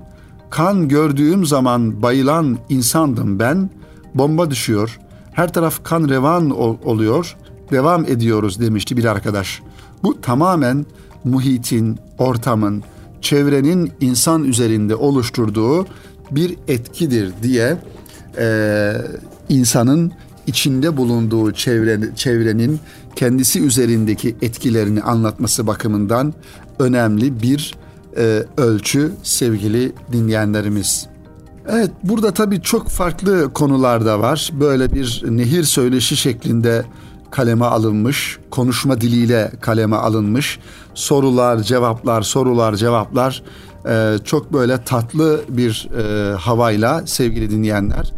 kan 0.50 0.88
gördüğüm 0.88 1.46
zaman 1.46 2.02
bayılan 2.02 2.58
insandım 2.68 3.38
ben. 3.38 3.70
Bomba 4.14 4.50
düşüyor. 4.50 4.98
Her 5.32 5.52
taraf 5.52 5.84
kan 5.84 6.08
revan 6.08 6.50
oluyor. 6.86 7.36
Devam 7.70 8.04
ediyoruz 8.04 8.60
demişti 8.60 8.96
bir 8.96 9.04
arkadaş. 9.04 9.62
Bu 10.02 10.20
tamamen 10.20 10.86
muhitin, 11.24 11.98
ortamın, 12.18 12.82
çevrenin 13.20 13.92
insan 14.00 14.44
üzerinde 14.44 14.94
oluşturduğu 14.94 15.86
bir 16.30 16.56
etkidir 16.68 17.32
diye 17.42 17.76
e, 18.38 18.92
insanın 19.48 20.12
içinde 20.46 20.96
bulunduğu 20.96 21.52
çevre, 21.52 22.00
çevrenin 22.16 22.80
kendisi 23.16 23.62
üzerindeki 23.62 24.36
etkilerini 24.42 25.02
anlatması 25.02 25.66
bakımından 25.66 26.34
önemli 26.78 27.42
bir 27.42 27.74
e, 28.16 28.44
ölçü 28.56 29.12
sevgili 29.22 29.92
dinleyenlerimiz. 30.12 31.06
Evet 31.68 31.90
burada 32.02 32.34
tabii 32.34 32.62
çok 32.62 32.88
farklı 32.88 33.52
konular 33.52 34.06
da 34.06 34.20
var. 34.20 34.50
Böyle 34.60 34.94
bir 34.94 35.22
nehir 35.26 35.62
söyleşi 35.62 36.16
şeklinde 36.16 36.84
kaleme 37.30 37.64
alınmış, 37.64 38.38
konuşma 38.50 39.00
diliyle 39.00 39.52
kaleme 39.60 39.96
alınmış 39.96 40.58
sorular, 40.94 41.58
cevaplar, 41.58 42.22
sorular, 42.22 42.76
cevaplar 42.76 43.42
e, 43.88 44.16
çok 44.24 44.52
böyle 44.52 44.84
tatlı 44.84 45.40
bir 45.48 45.88
e, 45.98 46.34
havayla 46.34 47.06
sevgili 47.06 47.50
dinleyenler 47.50 48.12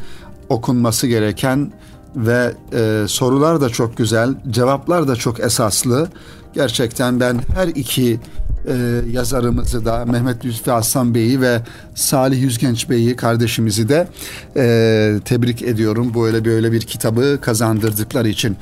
okunması 0.48 1.06
gereken 1.06 1.72
ve 2.16 2.52
e, 2.72 3.04
sorular 3.08 3.60
da 3.60 3.68
çok 3.68 3.96
güzel, 3.96 4.34
cevaplar 4.50 5.08
da 5.08 5.16
çok 5.16 5.40
esaslı. 5.40 6.08
Gerçekten 6.54 7.20
ben 7.20 7.40
her 7.54 7.68
iki 7.68 8.20
e, 8.68 9.02
yazarımızı 9.12 9.84
da 9.84 10.04
Mehmet 10.04 10.44
Lütfi 10.44 10.72
Aslan 10.72 11.14
Bey'i 11.14 11.40
ve 11.40 11.60
Salih 11.94 12.42
Yüzgenç 12.42 12.90
Bey'i 12.90 13.16
kardeşimizi 13.16 13.88
de 13.88 14.08
e, 14.56 15.20
tebrik 15.24 15.62
ediyorum. 15.62 16.12
Böyle 16.14 16.44
böyle 16.44 16.72
bir 16.72 16.80
kitabı 16.80 17.38
kazandırdıkları 17.40 18.28
için. 18.28 18.56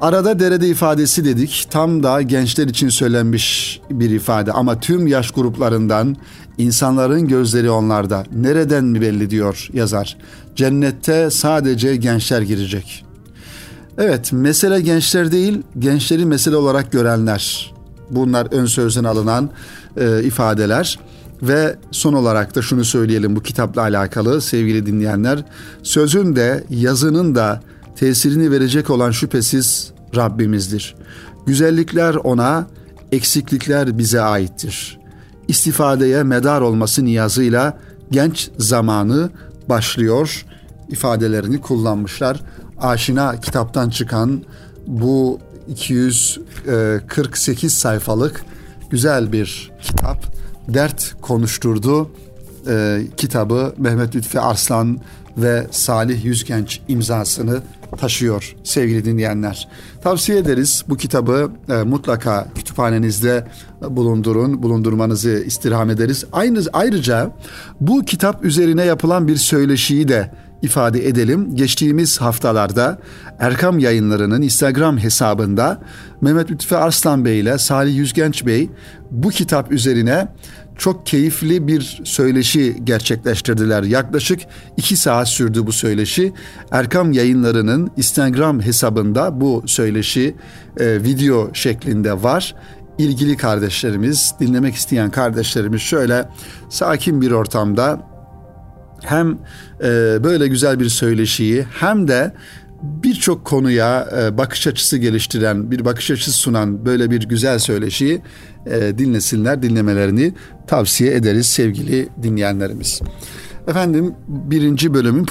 Arada 0.00 0.38
derede 0.38 0.68
ifadesi 0.68 1.24
dedik. 1.24 1.66
Tam 1.70 2.02
da 2.02 2.22
gençler 2.22 2.66
için 2.66 2.88
söylenmiş 2.88 3.80
bir 3.90 4.10
ifade 4.10 4.52
ama 4.52 4.80
tüm 4.80 5.06
yaş 5.06 5.30
gruplarından 5.30 6.16
insanların 6.58 7.28
gözleri 7.28 7.70
onlarda. 7.70 8.24
Nereden 8.36 8.84
mi 8.84 9.00
belli 9.00 9.30
diyor 9.30 9.68
yazar. 9.72 10.16
Cennette 10.56 11.30
sadece 11.30 11.96
gençler 11.96 12.42
girecek. 12.42 13.04
Evet, 13.98 14.32
mesele 14.32 14.80
gençler 14.80 15.32
değil, 15.32 15.62
gençleri 15.78 16.26
mesele 16.26 16.56
olarak 16.56 16.92
görenler. 16.92 17.77
Bunlar 18.10 18.48
ön 18.50 18.66
sözden 18.66 19.04
alınan 19.04 19.50
e, 19.96 20.22
ifadeler. 20.22 20.98
Ve 21.42 21.76
son 21.90 22.12
olarak 22.12 22.54
da 22.54 22.62
şunu 22.62 22.84
söyleyelim 22.84 23.36
bu 23.36 23.42
kitapla 23.42 23.82
alakalı 23.82 24.40
sevgili 24.40 24.86
dinleyenler. 24.86 25.44
Sözün 25.82 26.36
de 26.36 26.64
yazının 26.70 27.34
da 27.34 27.60
tesirini 27.96 28.50
verecek 28.50 28.90
olan 28.90 29.10
şüphesiz 29.10 29.92
Rabbimizdir. 30.16 30.94
Güzellikler 31.46 32.14
ona, 32.14 32.66
eksiklikler 33.12 33.98
bize 33.98 34.20
aittir. 34.20 34.98
İstifadeye 35.48 36.22
medar 36.22 36.60
olması 36.60 37.04
niyazıyla 37.04 37.78
genç 38.10 38.50
zamanı 38.58 39.30
başlıyor 39.68 40.44
ifadelerini 40.88 41.60
kullanmışlar. 41.60 42.40
Aşina 42.80 43.40
kitaptan 43.40 43.90
çıkan 43.90 44.42
bu 44.86 45.40
248 45.68 47.74
sayfalık 47.74 48.44
güzel 48.90 49.32
bir 49.32 49.70
kitap. 49.82 50.38
Dert 50.68 51.14
konuşturdu 51.20 52.10
e, 52.68 53.02
kitabı 53.16 53.74
Mehmet 53.78 54.16
Lütfi 54.16 54.40
Arslan 54.40 54.98
ve 55.36 55.66
Salih 55.70 56.24
Yüzgenç 56.24 56.80
imzasını 56.88 57.62
taşıyor 57.96 58.56
sevgili 58.64 59.04
dinleyenler. 59.04 59.68
Tavsiye 60.02 60.38
ederiz 60.38 60.84
bu 60.88 60.96
kitabı 60.96 61.50
e, 61.68 61.82
mutlaka 61.82 62.48
kütüphanenizde 62.54 63.46
bulundurun, 63.88 64.62
bulundurmanızı 64.62 65.42
istirham 65.46 65.90
ederiz. 65.90 66.24
Aynı 66.32 66.60
ayrıca 66.72 67.30
bu 67.80 68.04
kitap 68.04 68.44
üzerine 68.44 68.84
yapılan 68.84 69.28
bir 69.28 69.36
söyleşiyi 69.36 70.08
de 70.08 70.30
ifade 70.62 71.08
edelim. 71.08 71.56
Geçtiğimiz 71.56 72.20
haftalarda 72.20 72.98
Erkam 73.38 73.78
Yayınları'nın 73.78 74.42
Instagram 74.42 74.98
hesabında 74.98 75.80
Mehmet 76.20 76.50
Lütfi 76.50 76.76
Arslan 76.76 77.24
Bey 77.24 77.40
ile 77.40 77.58
Salih 77.58 77.96
Yüzgenç 77.96 78.46
Bey 78.46 78.70
bu 79.10 79.28
kitap 79.28 79.72
üzerine 79.72 80.28
çok 80.78 81.06
keyifli 81.06 81.66
bir 81.66 82.00
söyleşi 82.04 82.76
gerçekleştirdiler. 82.84 83.82
Yaklaşık 83.82 84.40
iki 84.76 84.96
saat 84.96 85.28
sürdü 85.28 85.66
bu 85.66 85.72
söyleşi. 85.72 86.32
Erkam 86.70 87.12
Yayınları'nın 87.12 87.90
Instagram 87.96 88.60
hesabında 88.60 89.40
bu 89.40 89.62
söyleşi 89.66 90.34
e, 90.80 91.02
video 91.02 91.50
şeklinde 91.54 92.22
var. 92.22 92.54
İlgili 92.98 93.36
kardeşlerimiz, 93.36 94.34
dinlemek 94.40 94.74
isteyen 94.74 95.10
kardeşlerimiz 95.10 95.80
şöyle 95.80 96.28
sakin 96.68 97.20
bir 97.20 97.30
ortamda 97.30 98.17
hem 99.02 99.38
e, 99.80 99.84
böyle 100.24 100.48
güzel 100.48 100.80
bir 100.80 100.88
söyleşiyi 100.88 101.66
hem 101.80 102.08
de 102.08 102.32
birçok 102.82 103.44
konuya 103.44 104.08
e, 104.18 104.38
bakış 104.38 104.66
açısı 104.66 104.98
geliştiren, 104.98 105.70
bir 105.70 105.84
bakış 105.84 106.10
açısı 106.10 106.32
sunan 106.32 106.84
böyle 106.84 107.10
bir 107.10 107.28
güzel 107.28 107.58
söyleşiyi 107.58 108.20
e, 108.66 108.98
dinlesinler, 108.98 109.62
dinlemelerini 109.62 110.34
tavsiye 110.66 111.14
ederiz 111.14 111.46
sevgili 111.46 112.08
dinleyenlerimiz. 112.22 113.00
Efendim 113.68 114.14
birinci 114.28 114.94
bölümün 114.94 115.26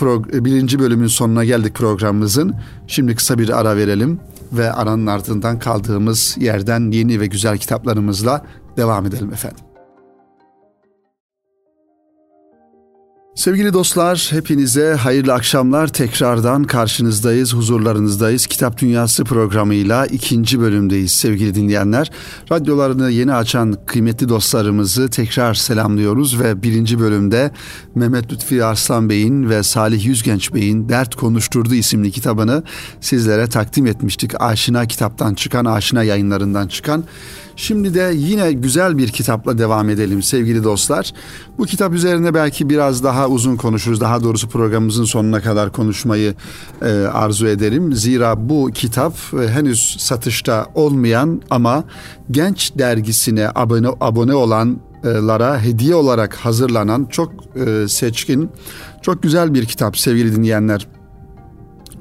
birinci 0.45 0.79
bölümün 0.79 1.07
sonuna 1.07 1.45
geldik 1.45 1.75
programımızın. 1.75 2.55
Şimdi 2.87 3.15
kısa 3.15 3.39
bir 3.39 3.59
ara 3.59 3.77
verelim 3.77 4.19
ve 4.51 4.71
aranın 4.71 5.07
ardından 5.07 5.59
kaldığımız 5.59 6.35
yerden 6.39 6.91
yeni 6.91 7.19
ve 7.19 7.27
güzel 7.27 7.57
kitaplarımızla 7.57 8.45
devam 8.77 9.05
edelim 9.05 9.33
efendim. 9.33 9.66
Sevgili 13.37 13.73
dostlar, 13.73 14.27
hepinize 14.31 14.93
hayırlı 14.93 15.33
akşamlar. 15.33 15.87
Tekrardan 15.87 16.63
karşınızdayız, 16.63 17.53
huzurlarınızdayız. 17.53 18.47
Kitap 18.47 18.77
Dünyası 18.77 19.23
programıyla 19.23 20.05
ikinci 20.05 20.59
bölümdeyiz 20.59 21.11
sevgili 21.11 21.55
dinleyenler. 21.55 22.11
Radyolarını 22.51 23.11
yeni 23.11 23.33
açan 23.33 23.77
kıymetli 23.85 24.29
dostlarımızı 24.29 25.09
tekrar 25.09 25.53
selamlıyoruz 25.53 26.39
ve 26.39 26.63
birinci 26.63 26.99
bölümde 26.99 27.51
Mehmet 27.95 28.33
Lütfi 28.33 28.63
Arslan 28.63 29.09
Bey'in 29.09 29.49
ve 29.49 29.63
Salih 29.63 30.05
Yüzgenç 30.05 30.53
Bey'in 30.53 30.89
Dert 30.89 31.15
Konuşturdu 31.15 31.75
isimli 31.75 32.11
kitabını 32.11 32.63
sizlere 33.01 33.47
takdim 33.47 33.85
etmiştik. 33.85 34.41
Aşina 34.41 34.85
kitaptan 34.85 35.33
çıkan, 35.33 35.65
Aşina 35.65 36.03
yayınlarından 36.03 36.67
çıkan 36.67 37.03
Şimdi 37.59 37.93
de 37.93 38.13
yine 38.15 38.51
güzel 38.51 38.97
bir 38.97 39.07
kitapla 39.07 39.57
devam 39.57 39.89
edelim 39.89 40.23
sevgili 40.23 40.63
dostlar. 40.63 41.13
Bu 41.57 41.65
kitap 41.65 41.93
üzerine 41.93 42.33
belki 42.33 42.69
biraz 42.69 43.03
daha 43.03 43.27
uzun 43.27 43.55
konuşuruz. 43.55 44.01
Daha 44.01 44.23
doğrusu 44.23 44.49
programımızın 44.49 45.05
sonuna 45.05 45.41
kadar 45.41 45.71
konuşmayı 45.71 46.33
e, 46.81 46.91
arzu 46.91 47.47
ederim. 47.47 47.93
Zira 47.93 48.49
bu 48.49 48.71
kitap 48.73 49.13
e, 49.33 49.47
henüz 49.47 49.95
satışta 49.99 50.67
olmayan 50.75 51.41
ama 51.49 51.83
Genç 52.31 52.71
dergisine 52.77 53.49
abone 53.55 53.87
abone 54.01 54.33
olanlara 54.33 55.61
hediye 55.61 55.95
olarak 55.95 56.35
hazırlanan 56.35 57.05
çok 57.05 57.33
e, 57.55 57.87
seçkin, 57.87 58.49
çok 59.01 59.23
güzel 59.23 59.53
bir 59.53 59.65
kitap 59.65 59.97
sevgili 59.97 60.35
dinleyenler 60.35 60.87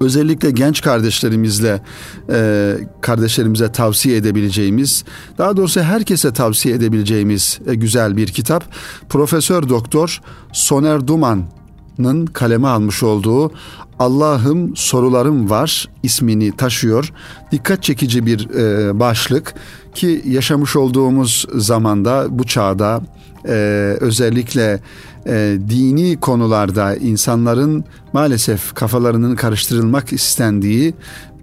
özellikle 0.01 0.51
genç 0.51 0.81
kardeşlerimizle 0.81 1.83
e, 2.31 2.75
kardeşlerimize 3.01 3.73
tavsiye 3.73 4.17
edebileceğimiz 4.17 5.05
daha 5.39 5.57
doğrusu 5.57 5.81
herkese 5.81 6.33
tavsiye 6.33 6.75
edebileceğimiz 6.75 7.59
e, 7.67 7.75
güzel 7.75 8.17
bir 8.17 8.27
kitap 8.27 8.65
Profesör 9.09 9.69
Doktor 9.69 10.21
Soner 10.53 11.07
Duman'ın 11.07 12.27
kaleme 12.27 12.69
almış 12.69 13.03
olduğu 13.03 13.53
Allah'ım 13.99 14.77
sorularım 14.77 15.51
var 15.51 15.89
ismini 16.03 16.57
taşıyor. 16.57 17.13
Dikkat 17.53 17.83
çekici 17.83 18.27
bir 18.27 18.51
e, 18.51 19.01
başlık 19.01 19.55
ki 19.95 20.23
yaşamış 20.27 20.77
olduğumuz 20.77 21.47
zamanda 21.55 22.27
bu 22.31 22.45
çağda 22.45 23.01
e, 23.49 23.53
özellikle 24.01 24.81
e, 25.27 25.59
dini 25.71 26.17
konularda 26.17 26.97
insanların 26.97 27.85
maalesef 28.13 28.75
kafalarının 28.75 29.37
karıştırılmak 29.37 30.13
istendiği 30.13 30.95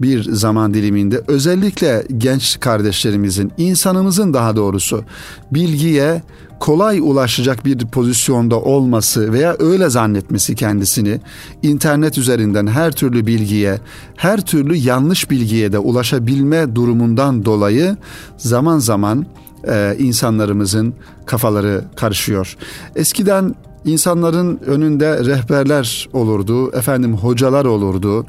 bir 0.01 0.23
zaman 0.23 0.73
diliminde 0.73 1.21
özellikle 1.27 2.03
genç 2.17 2.59
kardeşlerimizin, 2.59 3.51
insanımızın 3.57 4.33
daha 4.33 4.55
doğrusu 4.55 5.03
bilgiye 5.51 6.21
kolay 6.59 6.99
ulaşacak 6.99 7.65
bir 7.65 7.77
pozisyonda 7.87 8.61
olması 8.61 9.33
veya 9.33 9.55
öyle 9.59 9.89
zannetmesi 9.89 10.55
kendisini 10.55 11.19
internet 11.63 12.17
üzerinden 12.17 12.67
her 12.67 12.91
türlü 12.91 13.27
bilgiye, 13.27 13.79
her 14.15 14.41
türlü 14.41 14.75
yanlış 14.75 15.29
bilgiye 15.29 15.71
de 15.71 15.79
ulaşabilme 15.79 16.75
durumundan 16.75 17.45
dolayı 17.45 17.97
zaman 18.37 18.79
zaman 18.79 19.25
e, 19.67 19.95
insanlarımızın 19.99 20.93
kafaları 21.25 21.83
karışıyor. 21.95 22.57
Eskiden 22.95 23.55
insanların 23.85 24.59
önünde 24.65 25.25
rehberler 25.25 26.09
olurdu, 26.13 26.71
efendim 26.71 27.13
hocalar 27.17 27.65
olurdu. 27.65 28.25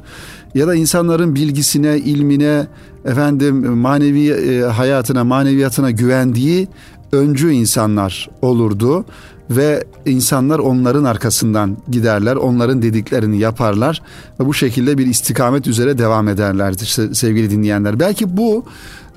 Ya 0.55 0.67
da 0.67 0.75
insanların 0.75 1.35
bilgisine, 1.35 1.97
ilmine, 1.97 2.67
efendim 3.05 3.77
manevi 3.77 4.29
e, 4.29 4.61
hayatına, 4.61 5.23
maneviyatına 5.23 5.91
güvendiği 5.91 6.67
öncü 7.11 7.51
insanlar 7.51 8.29
olurdu. 8.41 9.05
Ve 9.49 9.83
insanlar 10.05 10.59
onların 10.59 11.03
arkasından 11.03 11.77
giderler, 11.89 12.35
onların 12.35 12.81
dediklerini 12.81 13.39
yaparlar. 13.39 14.01
Ve 14.39 14.45
bu 14.45 14.53
şekilde 14.53 14.97
bir 14.97 15.07
istikamet 15.07 15.67
üzere 15.67 15.97
devam 15.97 16.27
ederlerdi 16.27 16.85
sevgili 17.15 17.51
dinleyenler. 17.51 17.99
Belki 17.99 18.37
bu 18.37 18.65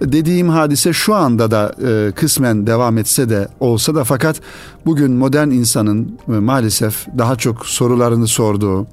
dediğim 0.01 0.49
hadise 0.49 0.93
şu 0.93 1.15
anda 1.15 1.51
da 1.51 1.75
e, 1.89 2.13
kısmen 2.13 2.67
devam 2.67 2.99
etse 2.99 3.29
de 3.29 3.49
olsa 3.61 3.95
da 3.95 4.05
fakat 4.05 4.41
bugün 4.87 5.13
modern 5.13 5.51
insanın 5.51 6.19
e, 6.29 6.33
maalesef 6.33 7.07
daha 7.19 7.37
çok 7.37 7.67
sorularını 7.67 8.27
sorduğu, 8.27 8.87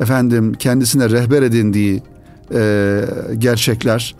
efendim 0.00 0.52
kendisine 0.58 1.10
rehber 1.10 1.42
edindiği 1.42 2.02
e, 2.54 3.00
gerçekler 3.38 4.14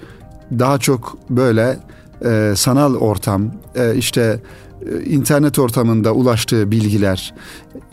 daha 0.58 0.78
çok 0.78 1.18
böyle 1.30 1.78
e, 2.24 2.52
sanal 2.56 2.94
ortam, 2.94 3.42
e, 3.74 3.94
işte 3.96 4.40
e, 4.90 5.04
internet 5.04 5.58
ortamında 5.58 6.12
ulaştığı 6.12 6.70
bilgiler. 6.70 7.34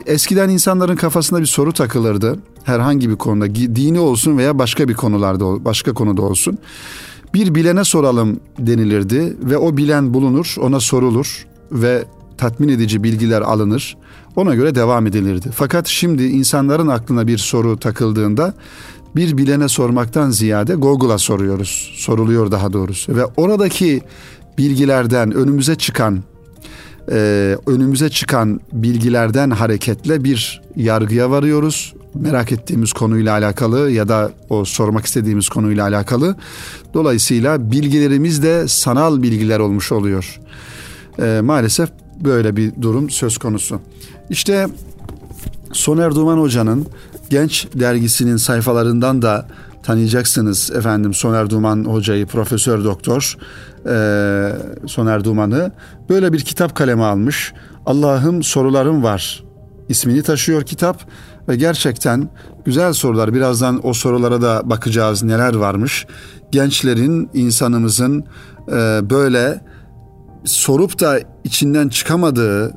Eskiden 0.05 0.49
insanların 0.49 0.95
kafasında 0.95 1.41
bir 1.41 1.45
soru 1.45 1.73
takılırdı 1.73 2.39
herhangi 2.63 3.09
bir 3.09 3.15
konuda, 3.15 3.55
dini 3.55 3.99
olsun 3.99 4.37
veya 4.37 4.59
başka 4.59 4.87
bir 4.89 4.93
konularda 4.93 5.65
başka 5.65 5.93
konuda 5.93 6.21
olsun. 6.21 6.57
Bir 7.35 7.55
bilene 7.55 7.83
soralım 7.83 8.39
denilirdi 8.59 9.37
ve 9.43 9.57
o 9.57 9.77
bilen 9.77 10.13
bulunur, 10.13 10.55
ona 10.61 10.79
sorulur 10.79 11.47
ve 11.71 12.05
tatmin 12.37 12.69
edici 12.69 13.03
bilgiler 13.03 13.41
alınır. 13.41 13.97
Ona 14.35 14.55
göre 14.55 14.75
devam 14.75 15.07
edilirdi. 15.07 15.49
Fakat 15.53 15.87
şimdi 15.87 16.23
insanların 16.23 16.87
aklına 16.87 17.27
bir 17.27 17.37
soru 17.37 17.79
takıldığında 17.79 18.53
bir 19.15 19.37
bilene 19.37 19.67
sormaktan 19.67 20.29
ziyade 20.29 20.75
Google'a 20.75 21.17
soruyoruz. 21.17 21.93
Soruluyor 21.95 22.51
daha 22.51 22.73
doğrusu 22.73 23.15
ve 23.15 23.25
oradaki 23.25 24.01
bilgilerden 24.57 25.31
önümüze 25.31 25.75
çıkan 25.75 26.23
e, 27.11 27.57
önümüze 27.67 28.09
çıkan 28.09 28.59
bilgilerden 28.73 29.49
hareketle 29.49 30.23
bir 30.23 30.61
yargıya 30.75 31.29
varıyoruz. 31.31 31.93
Merak 32.13 32.51
ettiğimiz 32.51 32.93
konuyla 32.93 33.33
alakalı 33.33 33.91
ya 33.91 34.09
da 34.09 34.31
o 34.49 34.65
sormak 34.65 35.05
istediğimiz 35.05 35.49
konuyla 35.49 35.83
alakalı. 35.83 36.35
Dolayısıyla 36.93 37.71
bilgilerimiz 37.71 38.43
de 38.43 38.67
sanal 38.67 39.21
bilgiler 39.21 39.59
olmuş 39.59 39.91
oluyor. 39.91 40.39
E, 41.21 41.41
maalesef 41.43 41.89
böyle 42.23 42.55
bir 42.55 42.71
durum 42.81 43.09
söz 43.09 43.37
konusu. 43.37 43.79
İşte 44.29 44.67
Soner 45.73 46.15
Duman 46.15 46.37
Hoca'nın 46.37 46.87
Genç 47.29 47.67
dergisinin 47.75 48.37
sayfalarından 48.37 49.21
da 49.21 49.47
tanıyacaksınız 49.85 50.71
efendim 50.71 51.13
Soner 51.13 51.49
Duman 51.49 51.85
hocayı, 51.85 52.25
Profesör 52.25 52.83
Doktor 52.83 53.37
e, 53.85 54.87
Soner 54.87 55.23
Duman'ı. 55.23 55.71
Böyle 56.09 56.33
bir 56.33 56.39
kitap 56.39 56.75
kaleme 56.75 57.03
almış. 57.03 57.53
Allah'ım 57.85 58.43
sorularım 58.43 59.03
var 59.03 59.45
ismini 59.89 60.23
taşıyor 60.23 60.63
kitap 60.63 61.01
ve 61.49 61.55
gerçekten 61.55 62.29
güzel 62.65 62.93
sorular. 62.93 63.33
Birazdan 63.33 63.87
o 63.87 63.93
sorulara 63.93 64.41
da 64.41 64.61
bakacağız 64.65 65.23
neler 65.23 65.55
varmış. 65.55 66.07
Gençlerin, 66.51 67.29
insanımızın 67.33 68.23
e, 68.67 68.99
böyle 69.09 69.61
sorup 70.45 70.99
da 70.99 71.19
içinden 71.43 71.89
çıkamadığı 71.89 72.73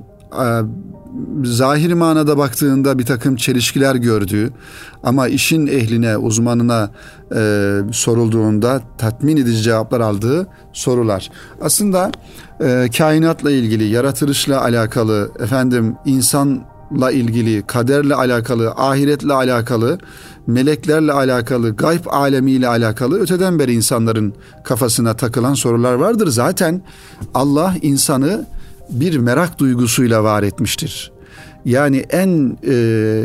zahir 1.45 1.93
manada 1.93 2.39
baktığında 2.39 2.99
bir 2.99 3.07
takım 3.07 3.37
çelişkiler 3.37 3.95
gördüğü 3.95 4.51
ama 5.03 5.29
işin 5.29 5.67
ehline, 5.67 6.17
uzmanına 6.17 6.91
e, 7.35 7.81
sorulduğunda 7.93 8.83
tatmin 8.99 9.37
edici 9.37 9.63
cevaplar 9.63 10.01
aldığı 10.01 10.47
sorular. 10.73 11.31
Aslında 11.61 12.11
e, 12.61 12.89
kainatla 12.99 13.51
ilgili, 13.51 13.85
yaratılışla 13.85 14.63
alakalı, 14.63 15.31
efendim 15.41 15.97
insanla 16.05 17.11
ilgili, 17.13 17.63
kaderle 17.67 18.15
alakalı, 18.15 18.71
ahiretle 18.71 19.33
alakalı, 19.33 19.99
meleklerle 20.47 21.13
alakalı, 21.13 21.77
gayb 21.77 22.07
alemiyle 22.07 22.69
alakalı 22.69 23.21
öteden 23.21 23.59
beri 23.59 23.73
insanların 23.73 24.35
kafasına 24.65 25.17
takılan 25.17 25.55
sorular 25.55 25.95
vardır. 25.95 26.29
Zaten 26.29 26.83
Allah 27.35 27.75
insanı 27.83 28.47
bir 28.91 29.17
merak 29.17 29.59
duygusuyla 29.59 30.25
var 30.25 30.43
etmiştir. 30.43 31.13
Yani 31.65 31.97
en 32.11 32.59
e, 32.69 33.25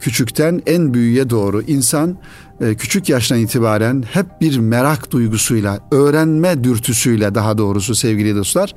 küçükten 0.00 0.62
en 0.66 0.94
büyüğe 0.94 1.30
doğru 1.30 1.62
insan 1.62 2.18
e, 2.60 2.74
küçük 2.74 3.08
yaştan 3.08 3.38
itibaren 3.38 4.04
hep 4.12 4.26
bir 4.40 4.58
merak 4.58 5.10
duygusuyla, 5.10 5.78
öğrenme 5.90 6.64
dürtüsüyle 6.64 7.34
daha 7.34 7.58
doğrusu 7.58 7.94
sevgili 7.94 8.36
dostlar, 8.36 8.74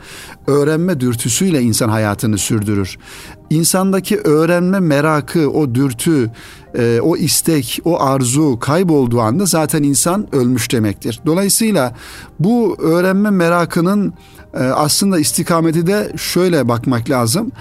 öğrenme 0.48 1.00
dürtüsüyle 1.00 1.62
insan 1.62 1.90
hayatını 1.90 2.38
sürdürür. 2.38 2.98
İnsandaki 3.50 4.18
öğrenme 4.18 4.80
merakı, 4.80 5.50
o 5.50 5.76
dürtü, 5.76 6.32
e, 6.76 7.00
o 7.02 7.18
istek, 7.18 7.80
o 7.86 8.02
arzu 8.02 8.60
kaybolduğu 8.60 9.22
anda 9.22 9.46
zaten 9.46 9.84
insan 9.84 10.36
ölmüş 10.36 10.72
demektir. 10.72 11.20
Dolayısıyla 11.26 11.96
bu 12.40 12.76
öğrenme 12.80 13.30
merakının 13.30 14.14
e, 14.60 14.64
aslında 14.64 15.20
istikameti 15.20 15.88
de 15.88 16.12
şöyle 16.18 16.68
bakmak 16.68 17.10
lazım 17.10 17.52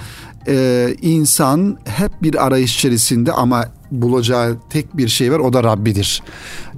e, 0.48 0.94
insan 1.02 1.78
hep 1.84 2.22
bir 2.22 2.46
arayış 2.46 2.76
içerisinde 2.76 3.32
ama 3.32 3.64
bulacağı 3.90 4.56
tek 4.70 4.96
bir 4.96 5.08
şey 5.08 5.32
var 5.32 5.38
o 5.38 5.52
da 5.52 5.64
Rabbidir. 5.64 6.22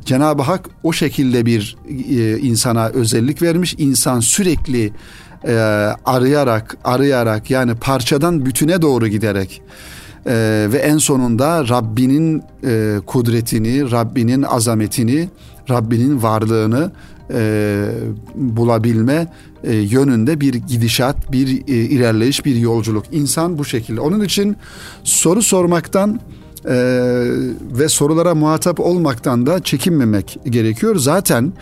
Cenab-ı 0.04 0.42
Hak 0.42 0.68
o 0.82 0.92
şekilde 0.92 1.46
bir 1.46 1.76
e, 2.10 2.38
insana 2.38 2.88
özellik 2.88 3.42
vermiş. 3.42 3.74
İnsan 3.78 4.20
sürekli 4.20 4.92
e, 5.44 5.54
arayarak, 6.04 6.76
arayarak 6.84 7.50
yani 7.50 7.74
parçadan 7.74 8.46
bütüne 8.46 8.82
doğru 8.82 9.08
giderek 9.08 9.62
e, 10.26 10.66
ve 10.72 10.78
en 10.78 10.98
sonunda 10.98 11.68
Rabbinin 11.68 12.42
e, 12.64 12.96
kudretini, 13.06 13.90
Rabbinin 13.90 14.42
azametini, 14.42 15.28
Rabbinin 15.70 16.22
varlığını 16.22 16.92
e, 17.30 17.88
bulabilme 18.34 19.32
e, 19.64 19.74
yönünde 19.74 20.40
bir 20.40 20.54
gidişat, 20.54 21.32
bir 21.32 21.48
e, 21.48 21.74
ilerleyiş, 21.74 22.44
bir 22.44 22.56
yolculuk. 22.56 23.04
İnsan 23.12 23.58
bu 23.58 23.64
şekilde. 23.64 24.00
Onun 24.00 24.24
için 24.24 24.56
soru 25.04 25.42
sormaktan 25.42 26.20
e, 26.64 26.74
ve 27.72 27.88
sorulara 27.88 28.34
muhatap 28.34 28.80
olmaktan 28.80 29.46
da 29.46 29.62
çekinmemek 29.62 30.38
gerekiyor. 30.48 30.96
Zaten 30.96 31.52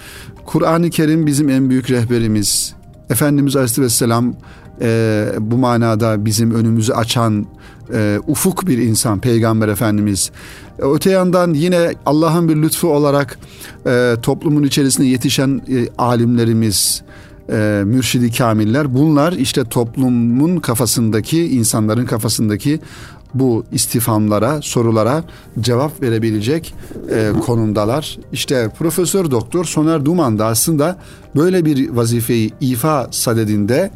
Kur'an-ı 0.47 0.91
Kerim 0.91 1.27
bizim 1.27 1.49
en 1.49 1.71
büyük 1.71 1.91
rehberimiz. 1.91 2.75
Efendimiz 3.11 3.57
Aleyhisselam 3.57 4.35
e, 4.81 5.29
bu 5.41 5.57
manada 5.57 6.25
bizim 6.25 6.55
önümüzü 6.55 6.93
açan 6.93 7.47
e, 7.95 8.19
ufuk 8.27 8.67
bir 8.67 8.79
insan 8.79 9.21
Peygamber 9.21 9.69
Efendimiz. 9.69 10.31
Öte 10.79 11.11
yandan 11.11 11.55
yine 11.55 11.95
Allah'ın 12.07 12.49
bir 12.49 12.57
lütfu 12.57 12.89
olarak 12.89 13.39
e, 13.87 14.15
toplumun 14.23 14.63
içerisinde 14.63 15.07
yetişen 15.07 15.63
e, 15.69 15.89
alimlerimiz, 15.99 17.03
e, 17.51 17.83
mürşidi 17.85 18.33
kamiller 18.33 18.95
bunlar 18.95 19.33
işte 19.33 19.65
toplumun 19.65 20.57
kafasındaki 20.57 21.47
insanların 21.47 22.07
kafasındaki 22.07 22.81
bu 23.35 23.65
istifamlara, 23.73 24.63
sorulara 24.63 25.25
cevap 25.61 26.03
verebilecek 26.03 26.75
e, 27.11 27.33
konumdalar. 27.47 28.19
İşte 28.33 28.71
Profesör 28.79 29.31
Doktor 29.31 29.65
Soner 29.65 30.05
Duman 30.05 30.39
da 30.39 30.47
aslında 30.47 30.99
böyle 31.37 31.65
bir 31.65 31.91
vazifeyi 31.91 32.51
ifa 32.61 33.09
sadedinde 33.11 33.91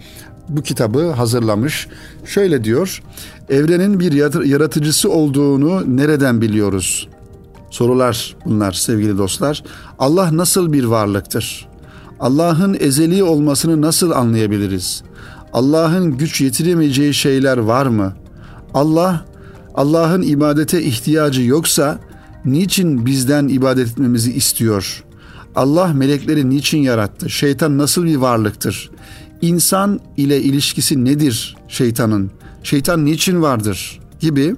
bu 0.48 0.62
kitabı 0.62 1.10
hazırlamış. 1.10 1.88
Şöyle 2.24 2.64
diyor, 2.64 3.02
evrenin 3.50 4.00
bir 4.00 4.12
yaratıcısı 4.44 5.10
olduğunu 5.10 5.96
nereden 5.96 6.40
biliyoruz? 6.40 7.08
Sorular 7.70 8.36
bunlar 8.44 8.72
sevgili 8.72 9.18
dostlar. 9.18 9.62
Allah 9.98 10.36
nasıl 10.36 10.72
bir 10.72 10.84
varlıktır? 10.84 11.68
Allah'ın 12.20 12.76
ezeli 12.80 13.22
olmasını 13.22 13.80
nasıl 13.80 14.10
anlayabiliriz? 14.10 15.02
Allah'ın 15.52 16.18
güç 16.18 16.40
yetiremeyeceği 16.40 17.14
şeyler 17.14 17.58
var 17.58 17.86
mı? 17.86 18.14
Allah 18.74 19.24
Allah'ın 19.74 20.22
ibadete 20.22 20.82
ihtiyacı 20.82 21.42
yoksa 21.42 21.98
niçin 22.44 23.06
bizden 23.06 23.48
ibadet 23.48 23.88
etmemizi 23.88 24.32
istiyor? 24.32 25.04
Allah 25.56 25.86
melekleri 25.86 26.50
niçin 26.50 26.78
yarattı? 26.78 27.30
Şeytan 27.30 27.78
nasıl 27.78 28.04
bir 28.04 28.16
varlıktır? 28.16 28.90
İnsan 29.40 30.00
ile 30.16 30.40
ilişkisi 30.40 31.04
nedir 31.04 31.56
şeytanın? 31.68 32.30
Şeytan 32.62 33.04
niçin 33.04 33.42
vardır? 33.42 34.00
Gibi 34.20 34.56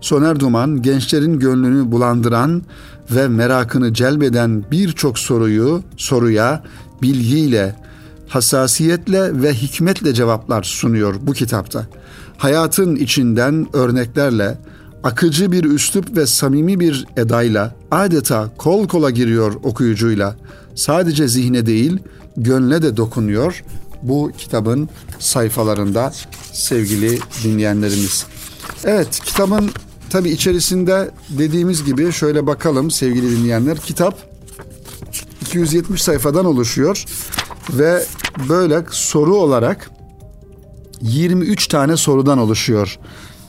Soner 0.00 0.40
Duman 0.40 0.82
gençlerin 0.82 1.38
gönlünü 1.38 1.92
bulandıran 1.92 2.62
ve 3.10 3.28
merakını 3.28 3.94
celbeden 3.94 4.64
birçok 4.70 5.18
soruyu 5.18 5.82
soruya 5.96 6.62
bilgiyle, 7.02 7.76
hassasiyetle 8.28 9.42
ve 9.42 9.54
hikmetle 9.54 10.14
cevaplar 10.14 10.62
sunuyor 10.62 11.14
bu 11.20 11.32
kitapta. 11.32 11.86
Hayatın 12.36 12.96
içinden 12.96 13.66
örneklerle, 13.72 14.58
akıcı 15.02 15.52
bir 15.52 15.64
üslup 15.64 16.16
ve 16.16 16.26
samimi 16.26 16.80
bir 16.80 17.06
edayla 17.16 17.74
adeta 17.90 18.50
kol 18.58 18.88
kola 18.88 19.10
giriyor 19.10 19.54
okuyucuyla. 19.62 20.36
Sadece 20.74 21.28
zihne 21.28 21.66
değil, 21.66 21.98
gönle 22.36 22.82
de 22.82 22.96
dokunuyor 22.96 23.64
bu 24.04 24.30
kitabın 24.38 24.88
sayfalarında 25.18 26.12
sevgili 26.52 27.18
dinleyenlerimiz. 27.44 28.26
Evet, 28.84 29.20
kitabın 29.24 29.70
tabi 30.10 30.30
içerisinde 30.30 31.10
dediğimiz 31.28 31.84
gibi 31.84 32.12
şöyle 32.12 32.46
bakalım 32.46 32.90
sevgili 32.90 33.38
dinleyenler. 33.38 33.78
Kitap 33.78 34.18
270 35.40 36.02
sayfadan 36.02 36.44
oluşuyor 36.44 37.04
ve 37.70 38.04
böyle 38.48 38.84
soru 38.90 39.36
olarak 39.36 39.90
23 41.00 41.66
tane 41.66 41.96
sorudan 41.96 42.38
oluşuyor. 42.38 42.98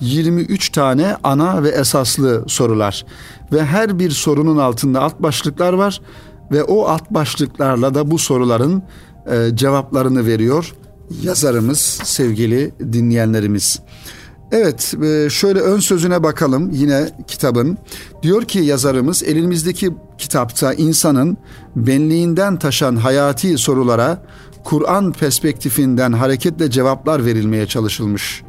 23 0.02 0.70
tane 0.70 1.18
ana 1.24 1.64
ve 1.64 1.70
esaslı 1.70 2.44
sorular 2.48 3.06
ve 3.52 3.66
her 3.66 4.00
bir 4.00 4.12
sorunun 4.12 4.58
altında 4.58 5.02
alt 5.02 5.20
başlıklar 5.20 5.74
var 5.74 6.02
ve 6.52 6.64
o 6.64 6.86
alt 6.86 7.12
başlıklarla 7.12 7.94
da 7.94 8.12
bu 8.12 8.18
soruların 8.18 8.84
e, 9.32 9.56
cevaplarını 9.56 10.26
veriyor 10.26 10.76
yazarımız 11.22 11.80
sevgili 12.04 12.72
dinleyenlerimiz. 12.94 13.80
Evet 14.52 14.94
e, 15.04 15.30
şöyle 15.30 15.60
ön 15.60 15.80
sözüne 15.80 16.24
bakalım 16.24 16.70
yine 16.72 17.10
kitabın. 17.28 17.78
Diyor 18.24 18.44
ki 18.44 18.60
yazarımız 18.60 19.24
elimizdeki 19.24 19.94
kitapta 20.18 20.74
insanın 20.74 21.38
benliğinden 21.76 22.60
taşan 22.60 22.96
hayati 22.96 23.58
sorulara 23.58 24.22
Kur'an 24.64 25.12
perspektifinden 25.12 26.12
hareketle 26.12 26.72
cevaplar 26.72 27.26
verilmeye 27.26 27.68
çalışılmış. 27.68 28.44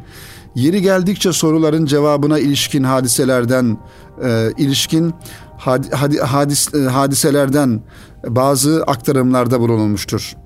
Yeri 0.55 0.83
geldikçe 0.83 1.33
soruların 1.33 1.87
cevabına 1.87 2.39
ilişkin 2.39 2.83
hadiselerden 2.83 3.79
e, 4.25 4.53
ilişkin 4.59 5.15
had, 5.59 5.93
had, 5.93 6.15
hadis, 6.19 6.75
e, 6.75 6.79
hadiselerden 6.79 7.83
bazı 8.27 8.85
aktarımlarda 8.87 9.61
bulunulmuştur. 9.61 10.37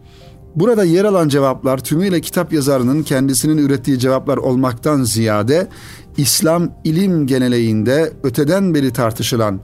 Burada 0.56 0.84
yer 0.84 1.04
alan 1.04 1.28
cevaplar 1.28 1.78
tümüyle 1.78 2.20
kitap 2.20 2.52
yazarının 2.52 3.02
kendisinin 3.02 3.58
ürettiği 3.58 3.98
cevaplar 3.98 4.36
olmaktan 4.36 5.02
ziyade 5.02 5.68
İslam 6.16 6.70
ilim 6.84 7.26
geneleğinde 7.26 8.12
öteden 8.22 8.74
beri 8.74 8.92
tartışılan 8.92 9.60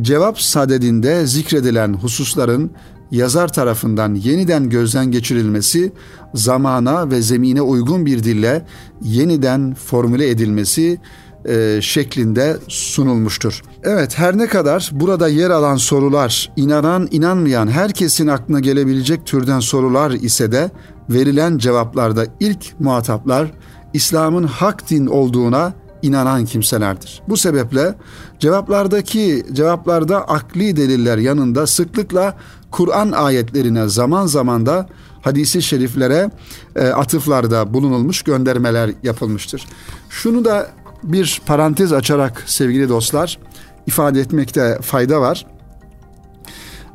cevap 0.00 0.40
sadedinde 0.40 1.26
zikredilen 1.26 1.92
hususların 1.92 2.70
yazar 3.10 3.52
tarafından 3.52 4.14
yeniden 4.14 4.70
gözden 4.70 5.10
geçirilmesi, 5.10 5.92
zamana 6.34 7.10
ve 7.10 7.22
zemine 7.22 7.62
uygun 7.62 8.06
bir 8.06 8.24
dille 8.24 8.64
yeniden 9.02 9.74
formüle 9.74 10.30
edilmesi 10.30 10.98
e, 11.44 11.78
şeklinde 11.82 12.56
sunulmuştur. 12.68 13.62
Evet 13.82 14.18
her 14.18 14.38
ne 14.38 14.46
kadar 14.46 14.90
burada 14.92 15.28
yer 15.28 15.50
alan 15.50 15.76
sorular 15.76 16.52
inanan 16.56 17.08
inanmayan 17.10 17.68
herkesin 17.68 18.26
aklına 18.26 18.60
gelebilecek 18.60 19.26
türden 19.26 19.60
sorular 19.60 20.10
ise 20.10 20.52
de 20.52 20.70
verilen 21.10 21.58
cevaplarda 21.58 22.26
ilk 22.40 22.80
muhataplar 22.80 23.50
İslam'ın 23.94 24.44
hak 24.44 24.90
din 24.90 25.06
olduğuna 25.06 25.72
inanan 26.02 26.44
kimselerdir. 26.44 27.22
Bu 27.28 27.36
sebeple 27.36 27.94
cevaplardaki 28.38 29.46
cevaplarda 29.52 30.28
akli 30.28 30.76
deliller 30.76 31.18
yanında 31.18 31.66
sıklıkla 31.66 32.36
Kur'an 32.70 33.12
ayetlerine 33.12 33.88
zaman 33.88 34.26
zaman 34.26 34.66
da 34.66 34.88
hadisi 35.22 35.62
şeriflere 35.62 36.30
e, 36.76 36.86
atıflarda 36.88 37.74
bulunulmuş, 37.74 38.22
göndermeler 38.22 38.90
yapılmıştır. 39.02 39.66
Şunu 40.10 40.44
da 40.44 40.68
bir 41.02 41.42
parantez 41.46 41.92
açarak 41.92 42.42
sevgili 42.46 42.88
dostlar 42.88 43.38
ifade 43.86 44.20
etmekte 44.20 44.78
fayda 44.82 45.20
var. 45.20 45.46